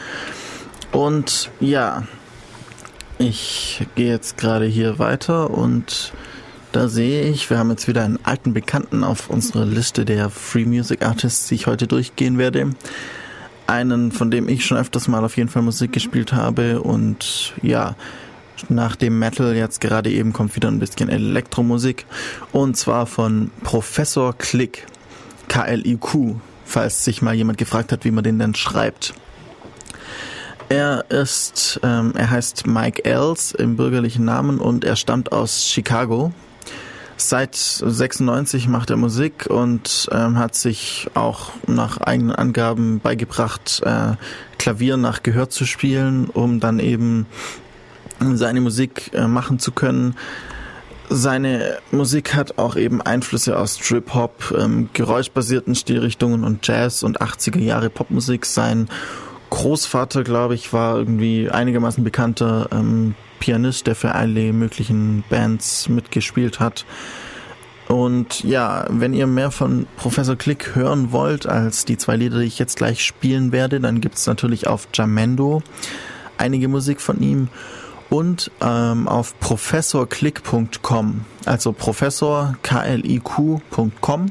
Und 0.91 1.51
ja, 1.61 2.03
ich 3.19 3.87
gehe 3.95 4.09
jetzt 4.09 4.37
gerade 4.37 4.67
hier 4.67 4.99
weiter 4.99 5.51
und 5.51 6.13
da 6.73 6.89
sehe 6.89 7.31
ich, 7.31 7.49
wir 7.49 7.59
haben 7.59 7.71
jetzt 7.71 7.87
wieder 7.87 8.03
einen 8.03 8.19
alten 8.25 8.55
Bekannten 8.55 9.05
auf 9.05 9.31
unserer 9.31 9.65
Liste 9.65 10.05
der 10.05 10.31
Free 10.31 10.65
Music 10.65 11.07
Artists, 11.07 11.47
die 11.47 11.55
ich 11.55 11.69
heute 11.69 11.87
durchgehen 11.87 12.39
werde. 12.39 12.73
Einen, 13.67 14.12
von 14.12 14.31
dem 14.31 14.49
ich 14.49 14.65
schon 14.65 14.77
öfters 14.77 15.09
mal 15.09 15.25
auf 15.25 15.37
jeden 15.37 15.49
Fall 15.49 15.62
Musik 15.62 15.93
gespielt 15.93 16.33
habe 16.33 16.83
und 16.83 17.55
ja, 17.62 17.97
nach 18.69 18.97
dem 18.97 19.19
Metal 19.19 19.55
jetzt 19.55 19.81
gerade 19.81 20.11
eben 20.11 20.33
kommt 20.33 20.55
wieder 20.57 20.69
ein 20.69 20.79
bisschen 20.79 21.09
Elektromusik 21.09 22.07
und 22.53 22.77
zwar 22.77 23.07
von 23.07 23.51
Professor 23.62 24.37
Klick, 24.37 24.87
K-L-I-Q, 25.49 26.37
falls 26.65 27.05
sich 27.05 27.23
mal 27.23 27.35
jemand 27.35 27.59
gefragt 27.59 27.93
hat, 27.93 28.05
wie 28.05 28.11
man 28.11 28.25
den 28.25 28.39
denn 28.39 28.55
schreibt. 28.55 29.15
Er 30.69 31.11
ist, 31.11 31.81
ähm, 31.83 32.12
er 32.17 32.31
heißt 32.31 32.67
Mike 32.67 33.05
Els 33.05 33.53
im 33.53 33.77
bürgerlichen 33.77 34.25
Namen 34.25 34.59
und 34.59 34.85
er 34.85 34.97
stammt 34.97 35.33
aus 35.33 35.65
Chicago 35.65 36.33
Seit 37.27 37.57
96 37.57 38.68
macht 38.68 38.91
er 38.91 38.99
Musik 38.99 39.47
und 39.49 40.11
ähm, 40.12 40.39
hat 40.39 40.55
sich 40.55 41.09
auch 41.14 41.53
nach 41.66 41.97
eigenen 41.97 42.37
Angaben 42.37 43.01
beigebracht, 43.01 43.81
äh, 43.83 44.12
Klavier 44.59 44.99
nach 44.99 45.22
Gehör 45.22 45.49
zu 45.49 45.64
spielen, 45.64 46.29
um 46.29 46.61
dann 46.61 46.79
eben 46.81 47.25
seine 48.20 48.61
Musik 48.61 49.11
äh, 49.14 49.27
machen 49.27 49.59
zu 49.59 49.72
können. 49.72 50.16
Seine 51.09 51.79
Musik 51.91 52.35
hat 52.35 52.59
auch 52.59 52.77
eben 52.77 53.01
Einflüsse 53.01 53.59
aus 53.59 53.79
Trip-Hop, 53.79 54.55
ähm, 54.59 54.91
geräuschbasierten 54.93 55.75
Stilrichtungen 55.75 56.45
und 56.45 56.66
Jazz 56.68 57.03
und 57.03 57.22
80er 57.22 57.59
Jahre 57.59 57.89
Popmusik. 57.89 58.45
Sein 58.45 58.91
Großvater, 59.49 60.25
glaube 60.25 60.57
ich, 60.57 60.75
war 60.75 60.99
irgendwie 60.99 61.49
einigermaßen 61.49 62.05
bekannter 62.05 62.68
ähm, 62.70 63.14
Pianist, 63.45 63.87
der 63.87 63.95
für 63.95 64.15
alle 64.15 64.55
möglichen 64.55 65.23
Bands 65.29 65.91
mitgespielt 65.91 66.61
hat. 66.61 66.87
Und 67.89 68.43
ja, 68.43 68.87
wenn 68.89 69.13
ihr 69.13 69.27
mehr 69.27 69.51
von 69.51 69.87
Professor 69.99 70.35
Click 70.35 70.75
hören 70.75 71.13
wollt 71.13 71.47
als 71.47 71.85
die 71.85 71.99
zwei 71.99 72.17
Lieder, 72.17 72.39
die 72.39 72.47
ich 72.47 72.59
jetzt 72.59 72.79
gleich 72.79 73.05
spielen 73.05 73.53
werde, 73.53 73.81
dann 73.81 74.01
gibt 74.01 74.15
es 74.15 74.27
natürlich 74.27 74.67
auf 74.67 74.89
Jamendo 74.95 75.63
einige 76.39 76.69
Musik 76.69 77.03
von 77.03 77.21
ihm 77.21 77.49
und 78.11 78.51
ähm, 78.61 79.09
auf 79.09 79.39
professorklick.com, 79.41 81.25
also 81.45 81.73
professor 81.73 82.57
K-L-I-Q.com. 82.63 84.27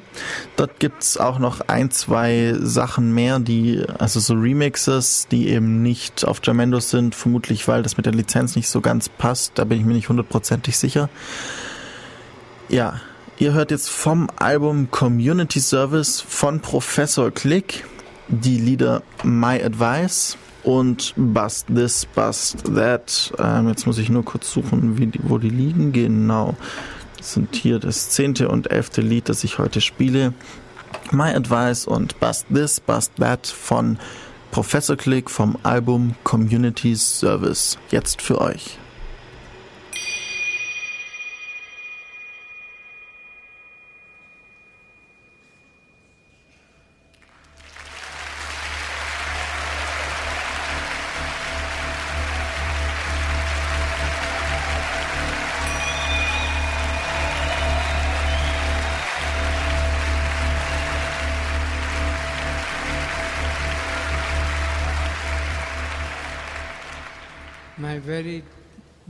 Dort 0.56 0.80
gibt's 0.80 1.18
auch 1.18 1.40
noch 1.40 1.62
ein, 1.68 1.92
zwei 1.92 2.56
Sachen 2.60 3.14
mehr, 3.14 3.40
die, 3.40 3.84
also 4.00 4.20
so 4.20 4.36
Remixes, 4.36 5.28
die 5.30 5.50
eben 5.50 5.82
nicht 5.82 6.26
auf 6.26 6.40
Jamendo 6.44 6.80
sind, 6.80 7.16
vermutlich 7.16 7.68
weil 7.68 7.84
das 7.84 7.98
mit 7.98 8.06
der 8.06 8.14
Lizenz 8.14 8.56
nicht 8.56 8.70
so 8.70 8.82
ganz 8.82 9.10
passt, 9.10 9.54
da 9.56 9.64
bin 9.64 9.80
ich 9.80 9.86
mir 9.86 9.94
nicht 9.94 10.10
hundertprozentig 10.10 10.78
sicher. 10.78 11.10
Ja, 12.70 13.02
ihr 13.38 13.54
hört 13.54 13.72
jetzt 13.72 13.90
vom 13.90 14.30
Album 14.38 14.90
Community 14.92 15.60
Service 15.60 16.22
von 16.22 16.60
Professor 16.60 17.32
Click 17.32 17.86
die 18.28 18.58
Lieder 18.58 19.04
My 19.24 19.62
Advice, 19.62 20.38
und 20.64 21.14
Bust 21.16 21.68
This, 21.68 22.06
Bust 22.06 22.64
That. 22.76 23.34
Ähm, 23.38 23.68
jetzt 23.70 23.86
muss 23.86 23.98
ich 23.98 24.10
nur 24.10 24.24
kurz 24.24 24.52
suchen, 24.52 24.96
die, 24.96 25.20
wo 25.24 25.38
die 25.38 25.50
liegen. 25.50 25.92
Genau. 25.92 26.56
Das 27.18 27.34
sind 27.34 27.56
hier 27.56 27.80
das 27.80 28.10
zehnte 28.10 28.50
und 28.50 28.72
elfte 28.72 29.02
Lied, 29.02 29.30
das 29.30 29.44
ich 29.44 29.60
heute 29.60 29.82
spiele. 29.82 30.34
My 31.12 31.34
Advice 31.34 31.86
und 31.86 32.20
Bust 32.20 32.46
This, 32.54 32.80
Bust 32.80 33.12
That 33.18 33.48
von 33.48 33.98
Professor 34.52 34.96
Click 34.96 35.30
vom 35.30 35.58
Album 35.64 36.16
Community 36.24 36.96
Service. 36.96 37.78
Jetzt 37.90 38.22
für 38.22 38.40
euch. 38.40 38.78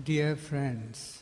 Dear 0.04 0.36
friends. 0.36 1.13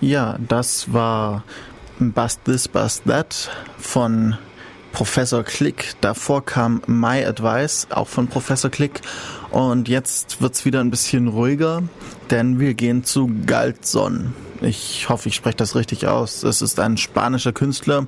Ja, 0.00 0.38
das 0.48 0.94
war 0.94 1.44
Bust 1.98 2.40
This, 2.46 2.68
Bust 2.68 3.02
That 3.06 3.50
von 3.76 4.38
Professor 4.92 5.42
Click. 5.44 5.92
Davor 6.00 6.42
kam 6.42 6.80
My 6.86 7.22
Advice, 7.22 7.86
auch 7.90 8.08
von 8.08 8.26
Professor 8.26 8.70
Click. 8.70 9.02
Und 9.50 9.88
jetzt 9.90 10.40
wird's 10.40 10.64
wieder 10.64 10.80
ein 10.80 10.90
bisschen 10.90 11.28
ruhiger, 11.28 11.82
denn 12.30 12.58
wir 12.58 12.72
gehen 12.72 13.04
zu 13.04 13.30
Galtzon. 13.44 14.32
Ich 14.62 15.10
hoffe, 15.10 15.28
ich 15.28 15.34
spreche 15.34 15.58
das 15.58 15.74
richtig 15.74 16.06
aus. 16.06 16.44
Es 16.44 16.62
ist 16.62 16.80
ein 16.80 16.96
spanischer 16.96 17.52
Künstler, 17.52 18.06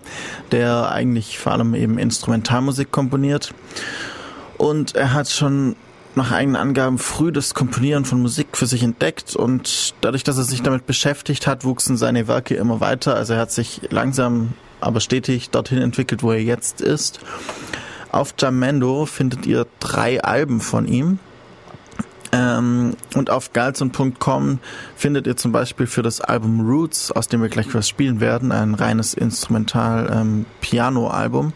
der 0.50 0.90
eigentlich 0.90 1.38
vor 1.38 1.52
allem 1.52 1.74
eben 1.74 1.98
Instrumentalmusik 1.98 2.90
komponiert. 2.90 3.52
Und 4.56 4.94
er 4.94 5.12
hat 5.12 5.28
schon 5.28 5.76
nach 6.14 6.30
eigenen 6.30 6.56
Angaben 6.56 6.98
früh 6.98 7.32
das 7.32 7.54
Komponieren 7.54 8.04
von 8.04 8.20
Musik 8.20 8.56
für 8.56 8.66
sich 8.66 8.82
entdeckt 8.82 9.36
und 9.36 9.94
dadurch, 10.00 10.24
dass 10.24 10.38
er 10.38 10.44
sich 10.44 10.62
damit 10.62 10.86
beschäftigt 10.86 11.46
hat, 11.46 11.64
wuchsen 11.64 11.96
seine 11.96 12.28
Werke 12.28 12.54
immer 12.54 12.80
weiter. 12.80 13.14
Also 13.14 13.34
er 13.34 13.40
hat 13.40 13.52
sich 13.52 13.82
langsam, 13.90 14.54
aber 14.80 15.00
stetig 15.00 15.50
dorthin 15.50 15.78
entwickelt, 15.78 16.22
wo 16.22 16.32
er 16.32 16.42
jetzt 16.42 16.80
ist. 16.80 17.20
Auf 18.10 18.34
Jamendo 18.38 19.06
findet 19.06 19.46
ihr 19.46 19.66
drei 19.80 20.22
Alben 20.22 20.60
von 20.60 20.86
ihm. 20.86 21.18
Ähm, 22.32 22.96
und 23.14 23.30
auf 23.30 23.52
galzon.com 23.52 24.58
findet 24.96 25.26
ihr 25.26 25.36
zum 25.36 25.52
Beispiel 25.52 25.86
für 25.86 26.02
das 26.02 26.22
Album 26.22 26.66
Roots, 26.66 27.12
aus 27.12 27.28
dem 27.28 27.42
wir 27.42 27.50
gleich 27.50 27.74
was 27.74 27.86
spielen 27.88 28.20
werden, 28.20 28.52
ein 28.52 28.74
reines 28.74 29.14
Instrumental-Piano-Album. 29.14 31.46
Ähm, 31.46 31.52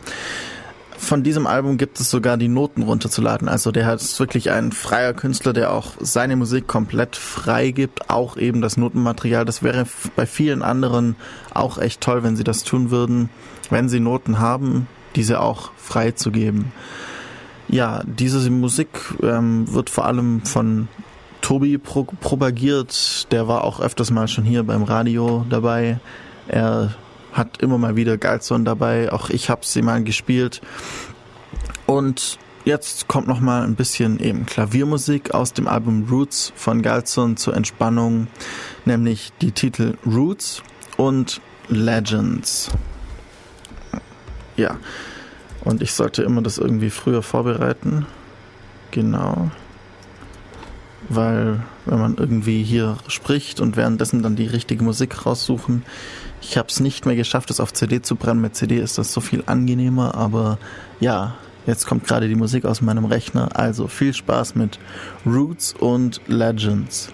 von 0.98 1.22
diesem 1.22 1.46
Album 1.46 1.78
gibt 1.78 2.00
es 2.00 2.10
sogar 2.10 2.36
die 2.36 2.48
Noten 2.48 2.82
runterzuladen. 2.82 3.48
Also 3.48 3.70
der 3.70 3.92
ist 3.94 4.18
wirklich 4.18 4.50
ein 4.50 4.72
freier 4.72 5.14
Künstler, 5.14 5.52
der 5.52 5.72
auch 5.72 5.92
seine 6.00 6.36
Musik 6.36 6.66
komplett 6.66 7.16
frei 7.16 7.70
gibt, 7.70 8.10
auch 8.10 8.36
eben 8.36 8.60
das 8.60 8.76
Notenmaterial. 8.76 9.44
Das 9.44 9.62
wäre 9.62 9.86
bei 10.16 10.26
vielen 10.26 10.62
anderen 10.62 11.16
auch 11.52 11.78
echt 11.78 12.00
toll, 12.00 12.22
wenn 12.22 12.36
sie 12.36 12.44
das 12.44 12.64
tun 12.64 12.90
würden, 12.90 13.30
wenn 13.70 13.88
sie 13.88 14.00
Noten 14.00 14.38
haben, 14.38 14.88
diese 15.14 15.40
auch 15.40 15.70
frei 15.76 16.12
zu 16.12 16.30
geben. 16.30 16.72
Ja, 17.68 18.02
diese 18.06 18.48
Musik 18.50 18.88
ähm, 19.22 19.72
wird 19.72 19.90
vor 19.90 20.06
allem 20.06 20.42
von 20.42 20.88
Tobi 21.40 21.78
pro 21.78 22.04
propagiert. 22.04 23.30
Der 23.32 23.48
war 23.48 23.64
auch 23.64 23.80
öfters 23.80 24.10
mal 24.10 24.28
schon 24.28 24.44
hier 24.44 24.62
beim 24.62 24.82
Radio 24.82 25.44
dabei. 25.48 25.98
Er 26.48 26.94
hat 27.36 27.60
immer 27.62 27.78
mal 27.78 27.96
wieder 27.96 28.16
Galzon 28.16 28.64
dabei. 28.64 29.12
Auch 29.12 29.30
ich 29.30 29.50
habe 29.50 29.64
sie 29.64 29.82
mal 29.82 30.02
gespielt. 30.02 30.60
Und 31.86 32.38
jetzt 32.64 33.06
kommt 33.08 33.28
noch 33.28 33.40
mal 33.40 33.62
ein 33.62 33.76
bisschen 33.76 34.18
eben 34.18 34.46
Klaviermusik 34.46 35.34
aus 35.34 35.52
dem 35.52 35.68
Album 35.68 36.06
Roots 36.10 36.52
von 36.56 36.82
Galzon 36.82 37.36
zur 37.36 37.54
Entspannung, 37.54 38.26
nämlich 38.84 39.32
die 39.40 39.52
Titel 39.52 39.94
Roots 40.04 40.62
und 40.96 41.40
Legends. 41.68 42.70
Ja, 44.56 44.78
und 45.64 45.82
ich 45.82 45.92
sollte 45.92 46.22
immer 46.22 46.42
das 46.42 46.58
irgendwie 46.58 46.90
früher 46.90 47.22
vorbereiten. 47.22 48.06
Genau. 48.90 49.50
Weil 51.08 51.62
wenn 51.84 52.00
man 52.00 52.16
irgendwie 52.16 52.62
hier 52.62 52.96
spricht 53.06 53.60
und 53.60 53.76
währenddessen 53.76 54.22
dann 54.22 54.36
die 54.36 54.46
richtige 54.46 54.82
Musik 54.82 55.26
raussuchen, 55.26 55.84
ich 56.48 56.56
habe 56.56 56.68
es 56.68 56.80
nicht 56.80 57.06
mehr 57.06 57.16
geschafft, 57.16 57.50
es 57.50 57.60
auf 57.60 57.72
CD 57.72 58.02
zu 58.02 58.14
brennen. 58.16 58.40
Mit 58.40 58.54
CD 58.54 58.78
ist 58.78 58.98
das 58.98 59.12
so 59.12 59.20
viel 59.20 59.42
angenehmer, 59.46 60.14
aber 60.14 60.58
ja, 61.00 61.34
jetzt 61.66 61.86
kommt 61.86 62.04
gerade 62.04 62.28
die 62.28 62.36
Musik 62.36 62.64
aus 62.64 62.80
meinem 62.80 63.04
Rechner. 63.04 63.48
Also 63.54 63.88
viel 63.88 64.14
Spaß 64.14 64.54
mit 64.54 64.78
Roots 65.26 65.74
und 65.74 66.20
Legends. 66.28 67.10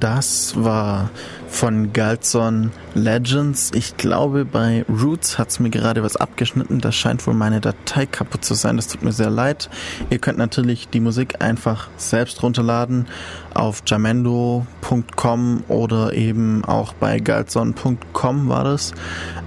Das 0.00 0.54
war 0.56 1.10
von 1.48 1.92
Galzon 1.92 2.72
Legends. 2.94 3.70
Ich 3.74 3.96
glaube, 3.96 4.44
bei 4.44 4.84
Roots 4.88 5.38
hat 5.38 5.50
es 5.50 5.60
mir 5.60 5.70
gerade 5.70 6.02
was 6.02 6.16
abgeschnitten. 6.16 6.80
Das 6.80 6.96
scheint 6.96 7.24
wohl 7.26 7.34
meine 7.34 7.60
Datei 7.60 8.06
kaputt 8.06 8.44
zu 8.44 8.54
sein. 8.54 8.76
Das 8.76 8.88
tut 8.88 9.02
mir 9.02 9.12
sehr 9.12 9.30
leid. 9.30 9.70
Ihr 10.10 10.18
könnt 10.18 10.38
natürlich 10.38 10.88
die 10.88 11.00
Musik 11.00 11.40
einfach 11.42 11.88
selbst 11.96 12.42
runterladen 12.42 13.06
auf 13.54 13.82
jamendo.com 13.86 15.64
oder 15.68 16.12
eben 16.12 16.64
auch 16.64 16.92
bei 16.94 17.20
galzon.com 17.20 18.48
war 18.48 18.64
das. 18.64 18.92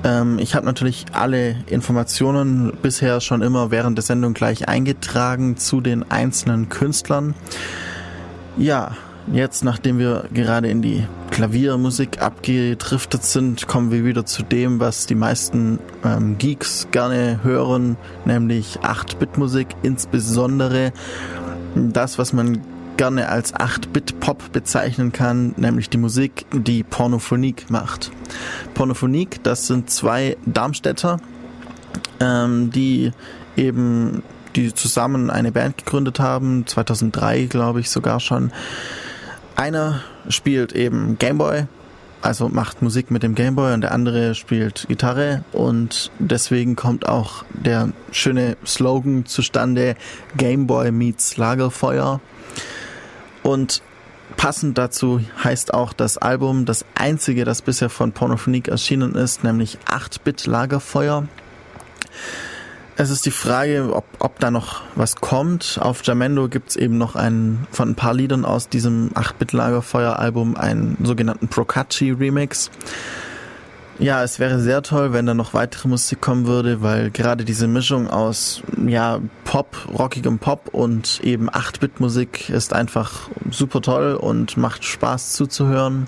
Ähm, 0.03 0.39
ich 0.39 0.55
habe 0.55 0.65
natürlich 0.65 1.05
alle 1.11 1.57
Informationen 1.67 2.71
bisher 2.81 3.19
schon 3.19 3.41
immer 3.41 3.69
während 3.71 3.97
der 3.97 4.03
Sendung 4.03 4.33
gleich 4.33 4.69
eingetragen 4.69 5.57
zu 5.57 5.81
den 5.81 6.09
einzelnen 6.09 6.69
Künstlern. 6.69 7.35
Ja, 8.57 8.95
Jetzt, 9.31 9.63
nachdem 9.65 9.99
wir 9.99 10.25
gerade 10.33 10.69
in 10.69 10.81
die 10.81 11.05
Klaviermusik 11.31 12.21
abgedriftet 12.21 13.23
sind, 13.23 13.67
kommen 13.67 13.91
wir 13.91 14.05
wieder 14.05 14.25
zu 14.25 14.41
dem, 14.41 14.79
was 14.79 15.05
die 15.05 15.15
meisten 15.15 15.79
ähm, 16.05 16.37
Geeks 16.37 16.87
gerne 16.91 17.41
hören, 17.43 17.97
nämlich 18.23 18.79
8-Bit-Musik, 18.79 19.67
insbesondere 19.83 20.93
das, 21.75 22.17
was 22.17 22.31
man 22.31 22.61
gerne 22.95 23.27
als 23.27 23.53
8-Bit-Pop 23.53 24.53
bezeichnen 24.53 25.11
kann, 25.11 25.53
nämlich 25.57 25.89
die 25.89 25.97
Musik, 25.97 26.45
die 26.53 26.83
Pornophonik 26.83 27.69
macht. 27.69 28.11
Pornophonik, 28.75 29.43
das 29.43 29.67
sind 29.67 29.89
zwei 29.89 30.37
Darmstädter, 30.45 31.19
ähm, 32.21 32.71
die 32.71 33.11
eben 33.57 34.23
die 34.55 34.73
zusammen 34.73 35.29
eine 35.29 35.51
Band 35.51 35.77
gegründet 35.77 36.19
haben, 36.19 36.65
2003 36.65 37.45
glaube 37.45 37.81
ich 37.81 37.89
sogar 37.89 38.19
schon. 38.19 38.51
Einer 39.57 40.01
spielt 40.29 40.71
eben 40.71 41.17
Gameboy, 41.17 41.65
also 42.21 42.47
macht 42.47 42.83
Musik 42.83 43.09
mit 43.09 43.23
dem 43.23 43.33
Gameboy 43.33 43.73
und 43.73 43.81
der 43.81 43.91
andere 43.91 44.35
spielt 44.35 44.85
Gitarre 44.87 45.43
und 45.51 46.11
deswegen 46.19 46.75
kommt 46.75 47.09
auch 47.09 47.43
der 47.49 47.89
schöne 48.11 48.55
Slogan 48.67 49.25
zustande 49.25 49.95
Gameboy 50.37 50.91
meets 50.91 51.37
Lagerfeuer 51.37 52.21
und 53.41 53.81
passend 54.35 54.77
dazu 54.77 55.21
heißt 55.43 55.73
auch 55.73 55.91
das 55.91 56.19
Album 56.19 56.65
das 56.65 56.85
einzige, 56.93 57.43
das 57.43 57.63
bisher 57.63 57.89
von 57.89 58.11
Pornophonik 58.11 58.67
erschienen 58.67 59.15
ist, 59.15 59.43
nämlich 59.43 59.79
8-Bit 59.87 60.45
Lagerfeuer. 60.45 61.27
Es 62.99 63.11
ist 63.11 63.27
die 63.27 63.31
Frage, 63.31 63.93
ob, 63.93 64.05
ob 64.17 64.39
da 64.39 64.49
noch 64.49 64.81
was 64.95 65.17
kommt. 65.17 65.77
Auf 65.79 66.03
Jamendo 66.03 66.49
gibt's 66.49 66.75
eben 66.75 66.97
noch 66.97 67.15
einen, 67.15 67.67
von 67.71 67.89
ein 67.89 67.95
paar 67.95 68.15
Liedern 68.15 68.43
aus 68.43 68.69
diesem 68.69 69.11
8-Bit-Lagerfeuer-Album 69.13 70.57
einen 70.57 70.97
sogenannten 71.03 71.47
Procacci-Remix. 71.47 72.71
Ja, 73.99 74.23
es 74.23 74.39
wäre 74.39 74.59
sehr 74.59 74.81
toll, 74.81 75.13
wenn 75.13 75.27
da 75.27 75.35
noch 75.35 75.53
weitere 75.53 75.87
Musik 75.87 76.21
kommen 76.21 76.47
würde, 76.47 76.81
weil 76.81 77.11
gerade 77.11 77.45
diese 77.45 77.67
Mischung 77.67 78.07
aus 78.09 78.63
ja, 78.87 79.19
Pop, 79.43 79.77
rockigem 79.95 80.39
Pop 80.39 80.69
und 80.71 81.19
eben 81.23 81.51
8-Bit-Musik 81.51 82.49
ist 82.49 82.73
einfach 82.73 83.29
super 83.51 83.81
toll 83.83 84.15
und 84.15 84.57
macht 84.57 84.83
Spaß 84.83 85.33
zuzuhören. 85.33 86.07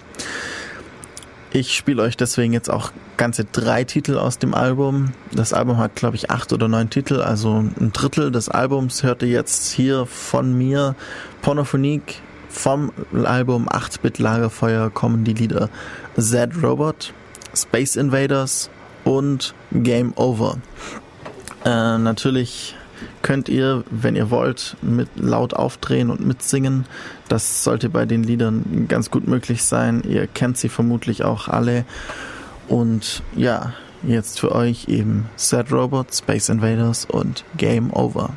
Ich 1.51 1.75
spiele 1.75 2.03
euch 2.03 2.15
deswegen 2.15 2.53
jetzt 2.53 2.69
auch 2.69 2.91
ganze 3.17 3.43
drei 3.43 3.83
Titel 3.83 4.17
aus 4.17 4.37
dem 4.37 4.53
Album. 4.53 5.13
Das 5.31 5.51
Album 5.51 5.77
hat, 5.77 5.95
glaube 5.95 6.15
ich, 6.15 6.29
acht 6.29 6.53
oder 6.53 6.67
neun 6.67 6.91
Titel, 6.91 7.21
also 7.21 7.55
ein 7.55 7.91
Drittel 7.91 8.31
des 8.31 8.49
Albums 8.49 9.01
hört 9.01 9.23
ihr 9.23 9.29
jetzt 9.29 9.71
hier 9.71 10.05
von 10.05 10.55
mir. 10.55 10.95
Pornophonik 11.41 12.21
vom 12.49 12.91
Album 13.23 13.67
8-Bit 13.67 14.19
Lagerfeuer 14.19 14.91
kommen 14.91 15.23
die 15.23 15.33
Lieder 15.33 15.69
Z 16.17 16.51
Robot, 16.61 17.13
Space 17.55 17.95
Invaders 17.95 18.69
und 19.03 19.55
Game 19.71 20.13
Over. 20.17 20.57
Äh, 21.65 21.97
natürlich 21.97 22.75
könnt 23.21 23.49
ihr, 23.49 23.83
wenn 23.89 24.15
ihr 24.15 24.29
wollt, 24.29 24.75
mit 24.81 25.09
laut 25.15 25.53
aufdrehen 25.53 26.09
und 26.09 26.25
mitsingen. 26.25 26.85
Das 27.27 27.63
sollte 27.63 27.89
bei 27.89 28.05
den 28.05 28.23
Liedern 28.23 28.85
ganz 28.87 29.11
gut 29.11 29.27
möglich 29.27 29.63
sein. 29.63 30.03
Ihr 30.07 30.27
kennt 30.27 30.57
sie 30.57 30.69
vermutlich 30.69 31.23
auch 31.23 31.47
alle. 31.47 31.85
Und 32.67 33.23
ja, 33.35 33.73
jetzt 34.03 34.39
für 34.39 34.53
euch 34.53 34.87
eben 34.87 35.25
Sad 35.35 35.71
Robot, 35.71 36.13
Space 36.13 36.49
Invaders 36.49 37.05
und 37.05 37.43
Game 37.57 37.91
Over. 37.91 38.31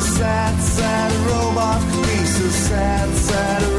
sad, 0.00 0.60
sad 0.60 1.12
robot. 1.30 1.82
He's 2.06 2.40
a 2.40 2.50
sad, 2.50 3.08
sad 3.14 3.69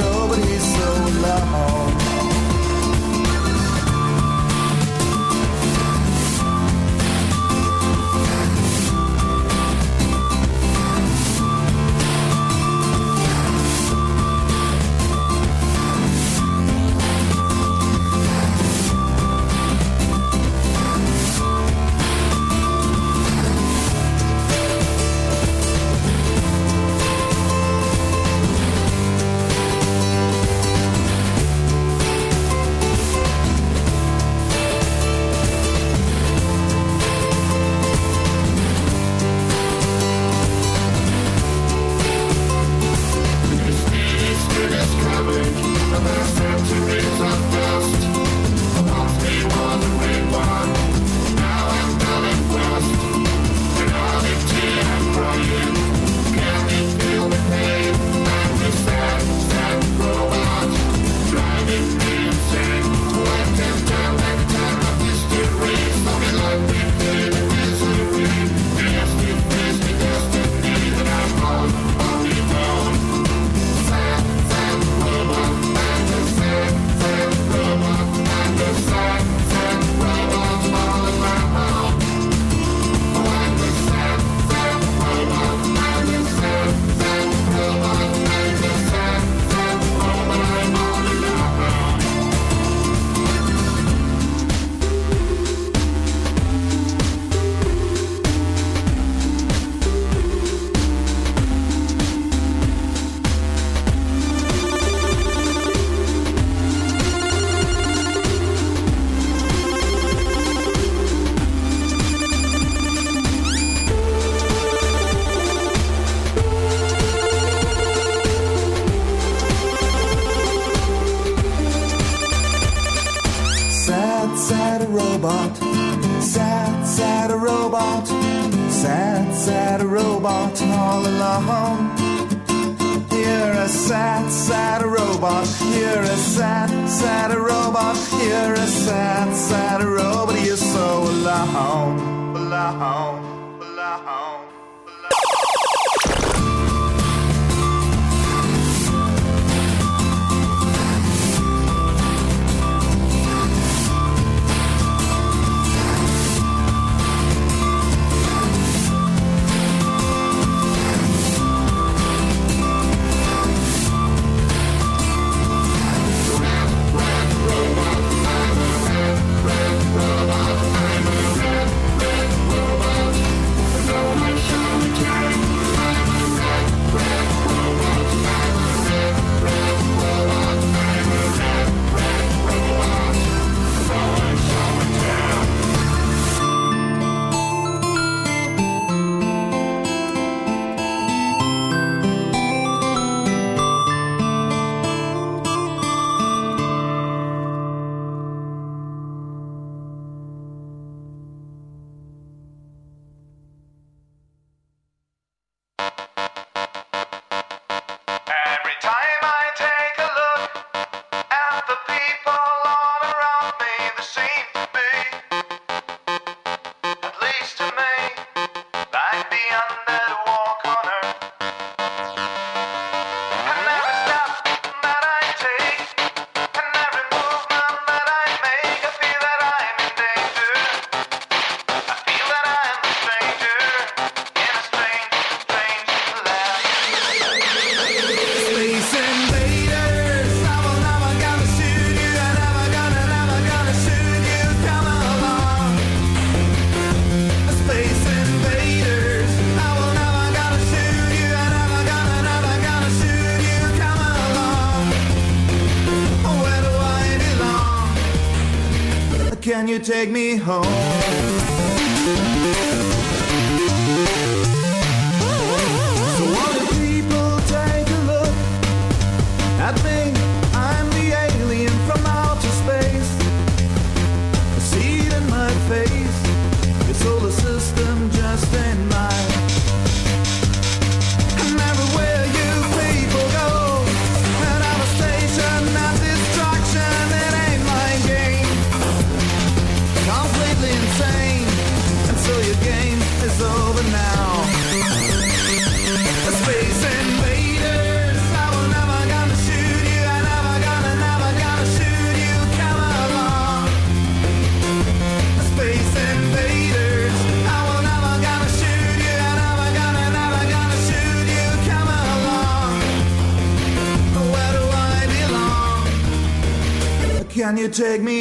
take 317.71 318.01
me 318.01 318.20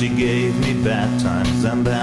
she 0.00 0.08
gave 0.08 0.58
me 0.60 0.82
bad 0.82 1.20
times, 1.20 1.64
and 1.64 1.86
then 1.86 1.99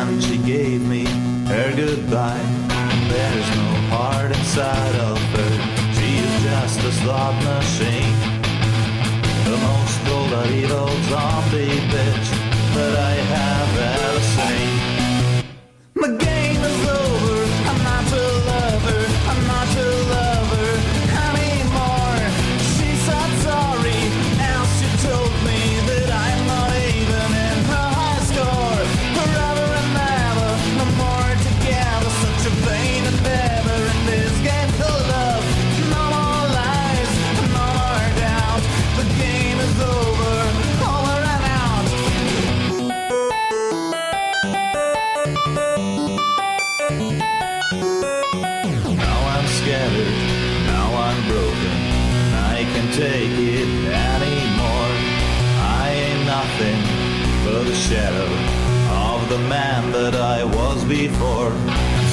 before. 61.18 61.52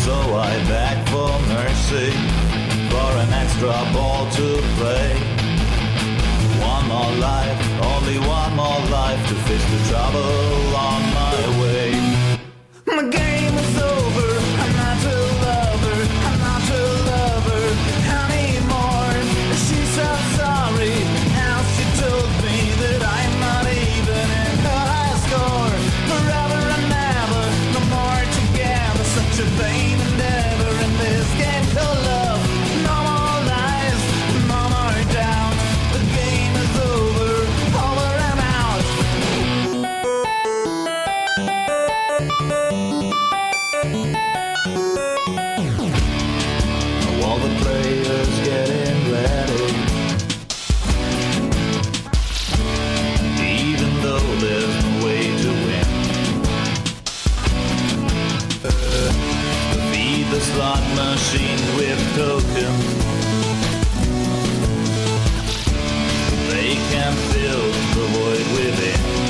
So 0.05 0.15
I 0.37 0.53
beg 0.69 0.97
for 1.09 1.33
mercy 1.53 2.11
for 2.91 3.11
an 3.23 3.33
extra 3.33 3.75
ball 3.93 4.31
to 4.39 4.47
play. 4.79 5.11
One 6.61 6.89
more 6.89 7.15
life, 7.21 7.61
only 7.95 8.19
one 8.19 8.57
more 8.57 8.81
life 8.91 9.21
to 9.29 9.35
face 9.47 9.67
the 9.73 9.81
trouble 9.91 10.77
on 10.77 11.03
my 11.19 11.61
way. 11.61 11.84
Slot 60.55 60.83
machine 60.95 61.59
with 61.77 62.01
tokens. 62.15 62.85
They 66.51 66.75
can 66.91 67.13
fill 67.33 67.67
the 67.95 68.07
void 68.15 68.47
within. 68.57 69.24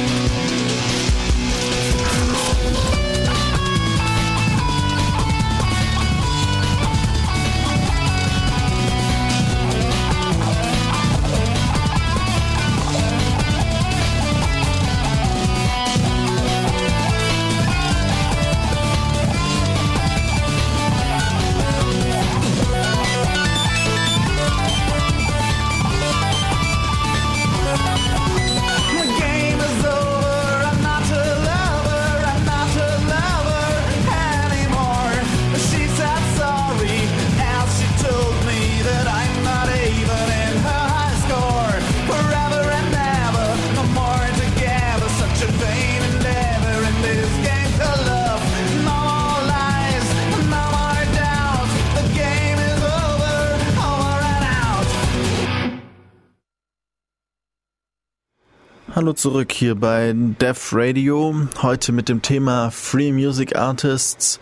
Hallo 59.04 59.12
zurück 59.12 59.52
hier 59.52 59.74
bei 59.74 60.14
Def 60.16 60.70
Radio. 60.72 61.34
Heute 61.60 61.92
mit 61.92 62.08
dem 62.08 62.22
Thema 62.22 62.70
Free 62.70 63.12
Music 63.12 63.54
Artists. 63.54 64.40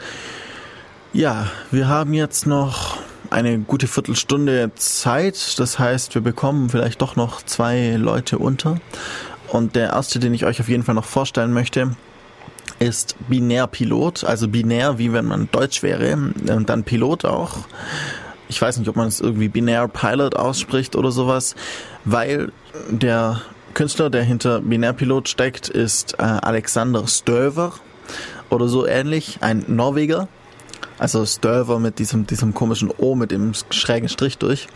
Ja, 1.12 1.50
wir 1.72 1.88
haben 1.88 2.14
jetzt 2.14 2.46
noch 2.46 2.98
eine 3.28 3.58
gute 3.58 3.88
Viertelstunde 3.88 4.70
Zeit. 4.76 5.58
Das 5.58 5.80
heißt, 5.80 6.14
wir 6.14 6.22
bekommen 6.22 6.70
vielleicht 6.70 7.02
doch 7.02 7.16
noch 7.16 7.42
zwei 7.42 7.96
Leute 7.96 8.38
unter. 8.38 8.76
Und 9.48 9.74
der 9.74 9.90
erste, 9.90 10.20
den 10.20 10.32
ich 10.32 10.44
euch 10.44 10.60
auf 10.60 10.68
jeden 10.68 10.84
Fall 10.84 10.94
noch 10.94 11.06
vorstellen 11.06 11.52
möchte, 11.52 11.96
ist 12.78 13.16
Binärpilot. 13.28 14.22
Also 14.22 14.46
binär, 14.46 14.96
wie 14.96 15.12
wenn 15.12 15.24
man 15.24 15.48
Deutsch 15.50 15.82
wäre. 15.82 16.12
Und 16.14 16.68
dann 16.68 16.84
Pilot 16.84 17.24
auch. 17.24 17.56
Ich 18.48 18.62
weiß 18.62 18.78
nicht, 18.78 18.88
ob 18.88 18.94
man 18.94 19.08
es 19.08 19.20
irgendwie 19.20 19.48
Binär 19.48 19.88
Pilot 19.88 20.36
ausspricht 20.36 20.94
oder 20.94 21.10
sowas, 21.10 21.56
weil 22.04 22.52
der 22.88 23.42
Künstler, 23.74 24.10
der 24.10 24.22
hinter 24.22 24.60
Binärpilot 24.60 25.28
steckt, 25.28 25.68
ist 25.68 26.14
äh, 26.18 26.22
Alexander 26.22 27.06
Stöver 27.06 27.72
oder 28.50 28.68
so 28.68 28.86
ähnlich, 28.86 29.38
ein 29.40 29.64
Norweger. 29.68 30.28
Also 30.98 31.24
Stöver 31.26 31.78
mit 31.78 31.98
diesem, 31.98 32.26
diesem 32.26 32.54
komischen 32.54 32.90
O 32.96 33.14
mit 33.14 33.30
dem 33.30 33.52
schrägen 33.70 34.08
Strich 34.08 34.38
durch. 34.38 34.68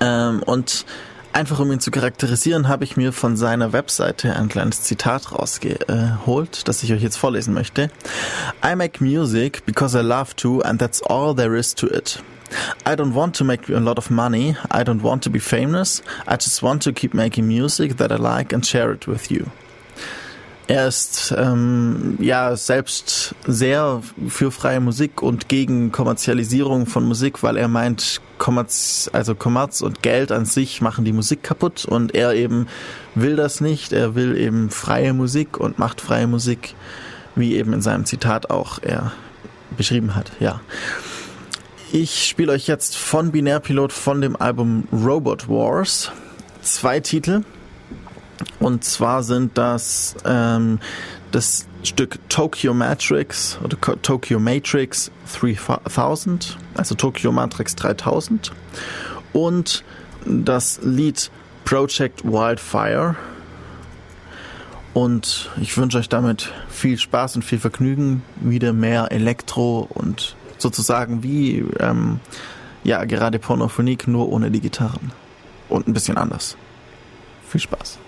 Ähm, 0.00 0.42
und 0.42 0.86
einfach 1.32 1.58
um 1.58 1.70
ihn 1.72 1.80
zu 1.80 1.90
charakterisieren, 1.90 2.68
habe 2.68 2.84
ich 2.84 2.96
mir 2.96 3.12
von 3.12 3.36
seiner 3.36 3.72
Webseite 3.72 4.34
ein 4.34 4.48
kleines 4.48 4.82
Zitat 4.82 5.32
rausgeholt, 5.32 6.66
das 6.68 6.82
ich 6.82 6.92
euch 6.92 7.02
jetzt 7.02 7.16
vorlesen 7.16 7.54
möchte. 7.54 7.90
I 8.64 8.74
make 8.76 9.02
music 9.02 9.64
because 9.66 9.98
I 9.98 10.02
love 10.02 10.34
to 10.36 10.60
and 10.62 10.80
that's 10.80 11.02
all 11.02 11.34
there 11.34 11.56
is 11.56 11.74
to 11.74 11.86
it. 11.86 12.22
I 12.86 12.94
don't 12.94 13.14
want 13.14 13.34
to 13.36 13.44
make 13.44 13.68
a 13.68 13.78
lot 13.78 13.98
of 13.98 14.10
money. 14.10 14.56
I 14.70 14.84
don't 14.84 15.02
want 15.02 15.22
to 15.24 15.30
be 15.30 15.40
famous. 15.40 16.02
I 16.26 16.36
just 16.36 16.62
want 16.62 16.82
to 16.82 16.92
keep 16.92 17.14
making 17.14 17.46
music 17.46 17.96
that 17.96 18.10
I 18.12 18.16
like 18.16 18.52
and 18.52 18.64
share 18.64 18.92
it 18.92 19.06
with 19.06 19.30
you. 19.30 19.46
Er 20.66 20.88
ist 20.88 21.34
ähm, 21.36 22.16
ja 22.20 22.56
selbst 22.56 23.34
sehr 23.46 24.00
für 24.28 24.50
freie 24.50 24.80
Musik 24.80 25.22
und 25.22 25.50
gegen 25.50 25.92
Kommerzialisierung 25.92 26.86
von 26.86 27.04
Musik, 27.04 27.42
weil 27.42 27.58
er 27.58 27.68
meint, 27.68 28.22
Kommerz, 28.38 29.10
also 29.12 29.34
Kommerz 29.34 29.82
und 29.82 30.02
Geld 30.02 30.32
an 30.32 30.46
sich 30.46 30.80
machen 30.80 31.04
die 31.04 31.12
Musik 31.12 31.42
kaputt 31.42 31.84
und 31.84 32.14
er 32.14 32.32
eben 32.34 32.66
will 33.14 33.36
das 33.36 33.60
nicht. 33.60 33.92
Er 33.92 34.14
will 34.14 34.38
eben 34.38 34.70
freie 34.70 35.12
Musik 35.12 35.58
und 35.58 35.78
macht 35.78 36.00
freie 36.00 36.26
Musik, 36.26 36.74
wie 37.34 37.56
eben 37.56 37.74
in 37.74 37.82
seinem 37.82 38.06
Zitat 38.06 38.48
auch 38.48 38.78
er 38.80 39.12
beschrieben 39.76 40.14
hat. 40.14 40.32
Ja. 40.40 40.60
Ich 41.96 42.26
spiele 42.26 42.50
euch 42.50 42.66
jetzt 42.66 42.96
von 42.96 43.30
Binärpilot 43.30 43.92
von 43.92 44.20
dem 44.20 44.34
Album 44.34 44.88
Robot 44.90 45.48
Wars 45.48 46.10
zwei 46.60 46.98
Titel. 46.98 47.44
Und 48.58 48.82
zwar 48.82 49.22
sind 49.22 49.56
das 49.56 50.16
ähm, 50.24 50.80
das 51.30 51.68
Stück 51.84 52.18
Tokyo 52.28 52.74
Matrix 52.74 53.60
oder 53.62 53.76
Tokyo 54.02 54.40
Matrix 54.40 55.12
3000, 55.38 56.58
also 56.74 56.96
Tokyo 56.96 57.30
Matrix 57.30 57.76
3000 57.76 58.50
und 59.32 59.84
das 60.26 60.80
Lied 60.82 61.30
Project 61.64 62.24
Wildfire 62.24 63.14
Und 64.94 65.48
ich 65.60 65.76
wünsche 65.76 65.98
euch 65.98 66.08
damit 66.08 66.50
viel 66.68 66.98
Spaß 66.98 67.36
und 67.36 67.44
viel 67.44 67.60
Vergnügen, 67.60 68.24
wieder 68.40 68.72
mehr 68.72 69.12
Elektro 69.12 69.88
und 69.94 70.34
sozusagen 70.58 71.22
wie 71.22 71.64
ähm, 71.80 72.20
ja 72.84 73.04
gerade 73.04 73.38
Pornophonik, 73.38 74.06
nur 74.06 74.28
ohne 74.28 74.50
die 74.50 74.60
Gitarren 74.60 75.12
und 75.68 75.88
ein 75.88 75.92
bisschen 75.92 76.16
anders. 76.16 76.56
Viel 77.48 77.60
Spaß. 77.60 77.98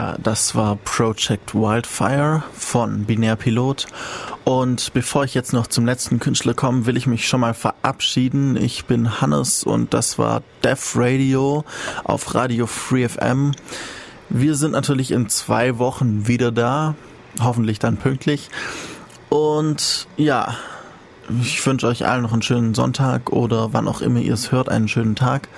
Ja, 0.00 0.16
das 0.16 0.54
war 0.54 0.76
Project 0.76 1.54
Wildfire 1.54 2.42
von 2.54 3.04
Binär 3.04 3.36
Pilot. 3.36 3.86
Und 4.44 4.94
bevor 4.94 5.24
ich 5.24 5.34
jetzt 5.34 5.52
noch 5.52 5.66
zum 5.66 5.84
letzten 5.84 6.18
Künstler 6.20 6.54
komme, 6.54 6.86
will 6.86 6.96
ich 6.96 7.06
mich 7.06 7.28
schon 7.28 7.40
mal 7.40 7.52
verabschieden. 7.52 8.56
Ich 8.56 8.86
bin 8.86 9.20
Hannes 9.20 9.62
und 9.62 9.92
das 9.92 10.18
war 10.18 10.40
Def 10.64 10.94
Radio 10.96 11.66
auf 12.02 12.34
Radio 12.34 12.66
Free 12.66 13.06
FM. 13.06 13.52
Wir 14.30 14.54
sind 14.54 14.70
natürlich 14.70 15.10
in 15.10 15.28
zwei 15.28 15.76
Wochen 15.76 16.26
wieder 16.26 16.50
da, 16.50 16.94
hoffentlich 17.42 17.78
dann 17.78 17.98
pünktlich. 17.98 18.48
Und 19.28 20.08
ja, 20.16 20.54
ich 21.42 21.66
wünsche 21.66 21.86
euch 21.86 22.06
allen 22.06 22.22
noch 22.22 22.32
einen 22.32 22.40
schönen 22.40 22.72
Sonntag 22.72 23.28
oder 23.32 23.74
wann 23.74 23.86
auch 23.86 24.00
immer 24.00 24.20
ihr 24.20 24.32
es 24.32 24.50
hört, 24.50 24.70
einen 24.70 24.88
schönen 24.88 25.14
Tag. 25.14 25.50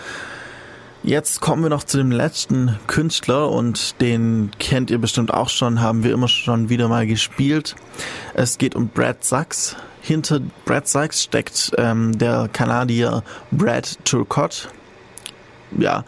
Jetzt 1.05 1.41
kommen 1.41 1.65
wir 1.65 1.69
noch 1.69 1.83
zu 1.83 1.97
dem 1.97 2.13
letzten 2.13 2.79
Künstler 2.87 3.51
und 3.51 4.01
den 4.01 4.53
kennt 4.61 4.89
ihr 4.89 4.99
bestimmt 4.99 5.35
auch 5.35 5.49
schon, 5.49 5.81
haben 5.81 6.05
wir 6.05 6.13
immer 6.13 6.29
schon 6.29 6.69
wieder 6.69 6.87
mal 6.87 7.09
gespielt. 7.09 7.75
Es 8.35 8.57
geht 8.57 8.77
um 8.77 8.87
Brad 8.87 9.25
Sachs. 9.25 9.75
Hinter 10.01 10.39
Brad 10.65 10.87
Sachs 10.87 11.25
steckt 11.25 11.73
ähm, 11.77 12.17
der 12.17 12.49
Kanadier 12.53 13.25
Brad 13.51 13.99
Turcotte. 14.05 14.69
Ja, 15.77 16.05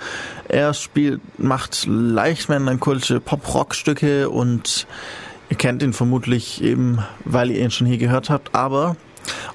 er 0.46 0.74
spielt, 0.74 1.20
macht 1.40 1.86
leicht 1.88 2.48
melancholische 2.48 3.18
Pop-Rock-Stücke 3.18 4.30
und 4.30 4.86
ihr 5.50 5.56
kennt 5.56 5.82
ihn 5.82 5.92
vermutlich 5.92 6.62
eben, 6.62 7.00
weil 7.24 7.50
ihr 7.50 7.58
ihn 7.58 7.72
schon 7.72 7.88
hier 7.88 7.98
gehört 7.98 8.30
habt, 8.30 8.54
aber 8.54 8.94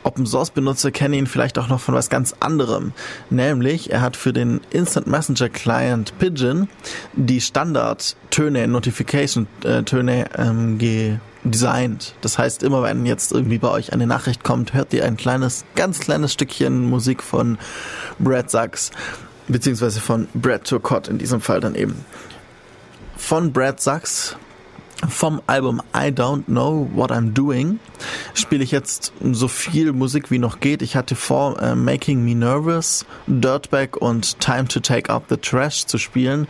Open 0.04 0.26
Source 0.26 0.52
Benutzer 0.52 0.92
kennen 0.92 1.14
ihn 1.14 1.28
vielleicht 1.28 1.58
auch 1.58 1.68
noch 1.68 1.80
von 1.80 1.96
was 1.96 2.10
ganz 2.10 2.36
anderem. 2.40 2.94
Nämlich, 3.30 3.92
er 3.92 4.02
hat 4.02 4.16
für 4.16 4.34
den 4.34 4.62
Instant 4.70 5.08
Messenger 5.08 5.50
Client 5.50 6.18
Pigeon 6.20 6.68
die 7.14 7.42
Standardtöne, 7.42 8.68
Notification-Töne 8.68 10.26
ähm, 10.38 10.78
designt. 11.44 12.16
Das 12.22 12.38
heißt, 12.38 12.64
immer 12.64 12.84
wenn 12.84 13.06
jetzt 13.06 13.32
irgendwie 13.32 13.58
bei 13.58 13.70
euch 13.70 13.94
eine 13.94 14.08
Nachricht 14.08 14.44
kommt, 14.44 14.74
hört 14.74 14.94
ihr 14.94 15.06
ein 15.06 15.18
kleines, 15.18 15.66
ganz 15.76 16.00
kleines 16.00 16.34
Stückchen 16.34 16.90
Musik 16.90 17.24
von 17.24 17.58
Brad 18.20 18.50
Sachs, 18.50 18.92
beziehungsweise 19.48 20.02
von 20.02 20.28
Brad 20.34 20.66
Turcotte 20.66 21.12
in 21.12 21.18
diesem 21.18 21.42
Fall 21.42 21.60
dann 21.60 21.76
eben. 21.76 22.06
Von 23.16 23.54
Brad 23.54 23.82
Sachs 23.82 24.36
vom 25.08 25.42
Album 25.48 25.82
I 25.96 26.12
Don't 26.12 26.46
Know 26.46 26.90
What 26.94 27.12
I'm 27.12 27.32
Doing 27.34 27.80
spiele 28.34 28.64
ich 28.64 28.72
jetzt 28.72 29.14
so 29.32 29.48
viel 29.48 29.94
Musik 29.94 30.30
wie 30.32 30.40
noch 30.40 30.60
geht. 30.60 30.82
Ich 30.82 30.96
hatte 30.96 31.16
vor, 31.16 31.62
äh, 31.62 31.76
Making 31.76 32.24
Me 32.24 32.36
Nervous, 32.36 33.06
Dirtbag 33.28 33.98
und 33.98 34.40
Time 34.40 34.68
to 34.68 34.80
Take 34.80 35.14
Out 35.14 35.24
the 35.30 35.38
Trash 35.38 35.86
zu 35.86 35.98
spielen. 35.98 36.48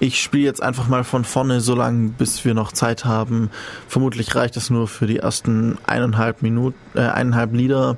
Ich 0.00 0.20
spiele 0.20 0.44
jetzt 0.44 0.62
einfach 0.62 0.88
mal 0.88 1.02
von 1.02 1.24
vorne 1.24 1.60
so 1.60 1.74
lange, 1.74 2.10
bis 2.10 2.44
wir 2.44 2.54
noch 2.54 2.72
Zeit 2.72 3.04
haben. 3.04 3.50
Vermutlich 3.88 4.34
reicht 4.34 4.56
es 4.56 4.70
nur 4.70 4.86
für 4.86 5.06
die 5.06 5.18
ersten 5.18 5.78
eineinhalb 5.86 6.42
Minuten, 6.42 6.78
äh, 6.94 7.00
eineinhalb 7.00 7.52
Lieder. 7.52 7.96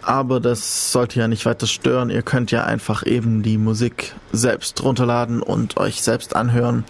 Aber 0.00 0.38
das 0.38 0.92
sollte 0.92 1.18
ja 1.18 1.28
nicht 1.28 1.46
weiter 1.46 1.66
stören. 1.66 2.10
Ihr 2.10 2.22
könnt 2.22 2.50
ja 2.50 2.64
einfach 2.64 3.06
eben 3.06 3.42
die 3.42 3.56
Musik 3.56 4.14
selbst 4.32 4.82
runterladen 4.82 5.42
und 5.42 5.78
euch 5.78 6.02
selbst 6.02 6.36
anhören. 6.36 6.84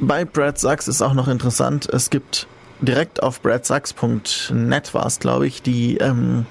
Bei 0.00 0.24
Brad 0.24 0.58
Sachs 0.58 0.88
ist 0.88 1.02
auch 1.02 1.14
noch 1.14 1.28
interessant, 1.28 1.88
es 1.88 2.10
gibt 2.10 2.46
direkt 2.80 3.22
auf 3.22 3.40
bradsachs.net 3.40 4.94
war 4.94 5.06
es, 5.06 5.20
glaube 5.20 5.46
ich, 5.46 5.62
die 5.62 5.96
ähm, 5.98 6.46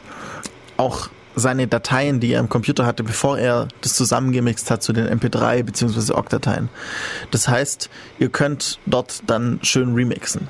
auch 0.77 1.09
seine 1.35 1.67
Dateien, 1.67 2.19
die 2.19 2.33
er 2.33 2.39
im 2.39 2.49
Computer 2.49 2.85
hatte, 2.85 3.03
bevor 3.03 3.37
er 3.37 3.67
das 3.81 3.95
zusammengemixt 3.95 4.69
hat 4.69 4.83
zu 4.83 4.93
den 4.93 5.07
MP3 5.07 5.63
bzw. 5.63 6.13
OGG-Dateien. 6.13 6.69
Das 7.31 7.47
heißt, 7.47 7.89
ihr 8.19 8.29
könnt 8.29 8.79
dort 8.85 9.23
dann 9.27 9.59
schön 9.63 9.93
remixen. 9.93 10.47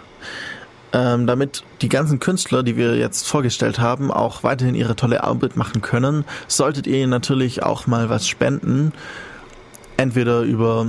Ähm, 0.91 1.25
damit 1.25 1.63
die 1.81 1.89
ganzen 1.89 2.19
Künstler, 2.19 2.61
die 2.61 2.77
wir 2.77 2.95
jetzt 2.97 3.27
vorgestellt 3.27 3.79
haben, 3.79 4.11
auch 4.11 4.43
weiterhin 4.43 4.75
ihre 4.75 4.95
tolle 4.95 5.23
Arbeit 5.23 5.55
machen 5.55 5.81
können, 5.81 6.25
solltet 6.47 6.85
ihr 6.85 7.07
natürlich 7.07 7.63
auch 7.63 7.87
mal 7.87 8.09
was 8.09 8.27
spenden. 8.27 8.91
Entweder 9.97 10.41
über 10.41 10.85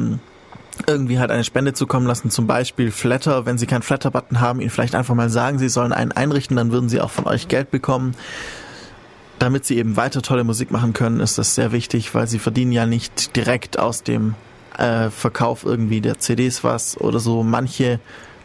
irgendwie 0.87 1.19
halt 1.19 1.31
eine 1.31 1.45
Spende 1.45 1.73
zukommen 1.73 2.07
lassen, 2.07 2.31
zum 2.31 2.47
Beispiel 2.47 2.91
Flatter, 2.91 3.47
wenn 3.47 3.59
sie 3.59 3.67
keinen 3.67 3.83
Flatter-Button 3.83 4.41
haben, 4.41 4.61
ihnen 4.61 4.71
vielleicht 4.71 4.95
einfach 4.95 5.15
mal 5.15 5.31
sagen, 5.31 5.59
sie 5.59 5.69
sollen 5.69 5.93
einen 5.93 6.13
einrichten, 6.13 6.57
dann 6.57 6.73
würden 6.73 6.89
sie 6.89 7.01
auch 7.01 7.11
von 7.11 7.27
euch 7.27 7.49
Geld 7.49 7.71
bekommen. 7.71 8.15
Damit 9.39 9.65
sie 9.65 9.77
eben 9.79 9.97
weiter 9.97 10.23
tolle 10.23 10.45
Musik 10.45 10.71
machen 10.71 10.93
können, 10.93 11.21
ist 11.21 11.39
das 11.39 11.55
sehr 11.55 11.73
wichtig, 11.73 12.15
weil 12.15 12.27
sie 12.29 12.39
verdienen 12.39 12.73
ja 12.73 12.87
nicht 12.87 13.37
direkt 13.37 13.79
aus 13.79 14.03
dem 14.03 14.35
äh, 14.79 15.11
Verkauf 15.11 15.65
irgendwie 15.65 16.01
der 16.01 16.19
CDs 16.19 16.65
was 16.65 16.99
oder 17.01 17.19
so. 17.19 17.43
Manche 17.43 18.01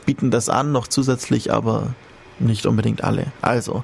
bieten 0.05 0.31
das 0.31 0.49
an, 0.49 0.71
noch 0.71 0.87
zusätzlich, 0.87 1.53
aber 1.53 1.93
nicht 2.39 2.65
unbedingt 2.65 3.03
alle. 3.03 3.27
Also, 3.41 3.83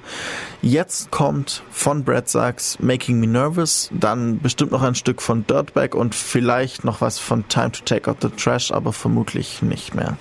jetzt 0.62 1.12
kommt 1.12 1.64
von 1.72 2.04
Brad 2.04 2.30
Sachs 2.30 2.80
Making 2.80 3.20
Me 3.20 3.28
Nervous, 3.28 3.90
dann 3.92 4.40
bestimmt 4.40 4.72
noch 4.72 4.82
ein 4.82 4.96
Stück 4.96 5.22
von 5.22 5.46
Dirtbag 5.46 5.96
und 5.96 6.16
vielleicht 6.16 6.84
noch 6.84 7.02
was 7.02 7.20
von 7.20 7.48
Time 7.48 7.72
to 7.72 7.82
Take 7.84 8.10
Out 8.10 8.18
the 8.22 8.30
Trash, 8.30 8.72
aber 8.72 8.94
vermutlich 8.94 9.62
nicht 9.62 9.96
mehr. 9.96 10.18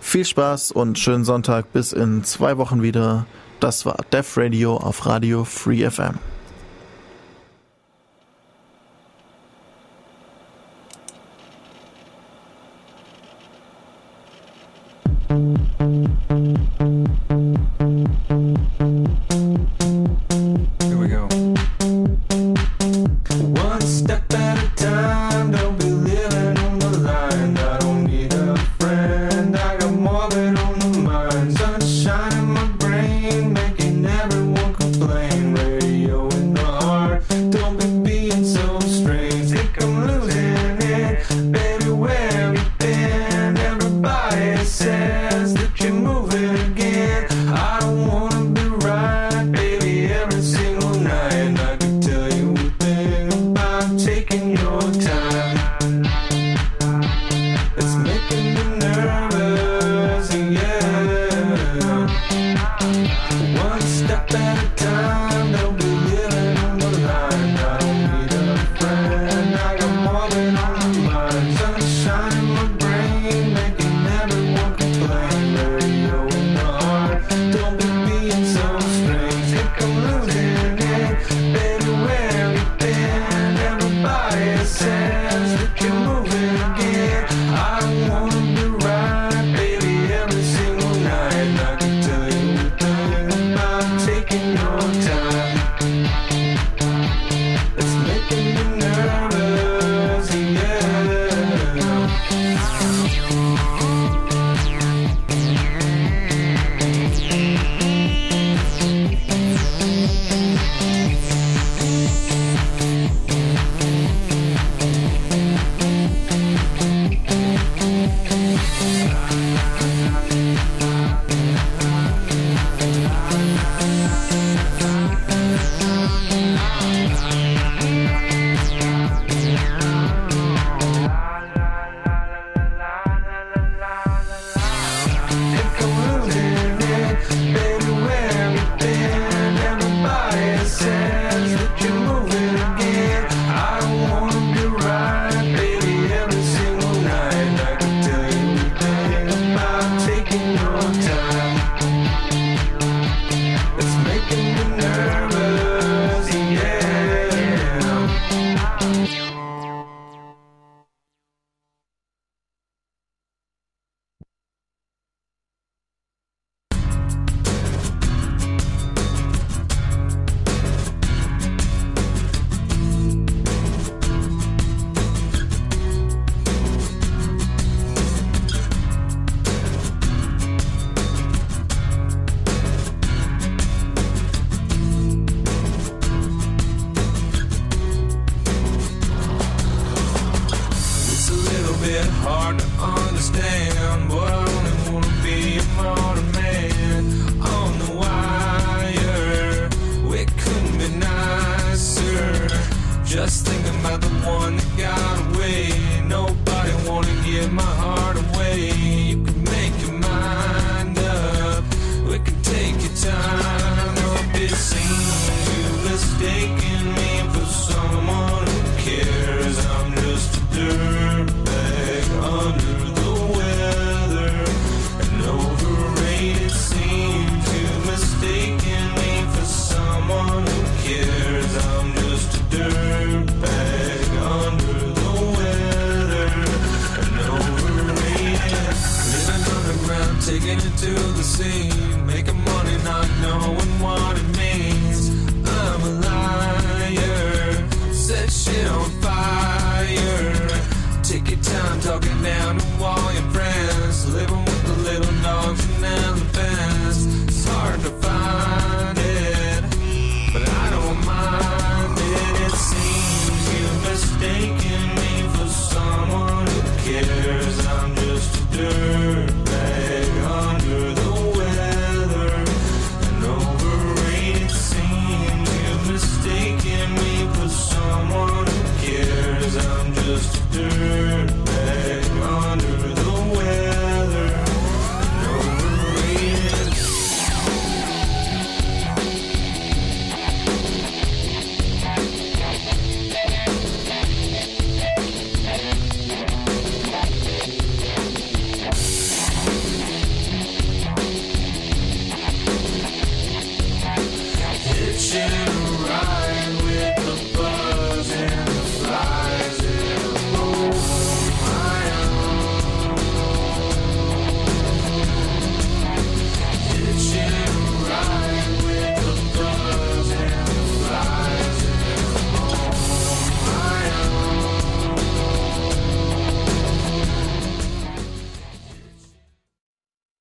Viel 0.00 0.24
Spaß 0.24 0.72
und 0.72 0.98
schönen 0.98 1.24
Sonntag 1.24 1.72
bis 1.72 1.92
in 1.92 2.24
zwei 2.24 2.58
Wochen 2.58 2.82
wieder. 2.82 3.26
Das 3.60 3.86
war 3.86 3.96
Def 4.12 4.36
Radio 4.36 4.76
auf 4.76 5.06
Radio 5.06 5.44
Free 5.44 5.88
FM. 5.88 6.18
says 15.32 16.41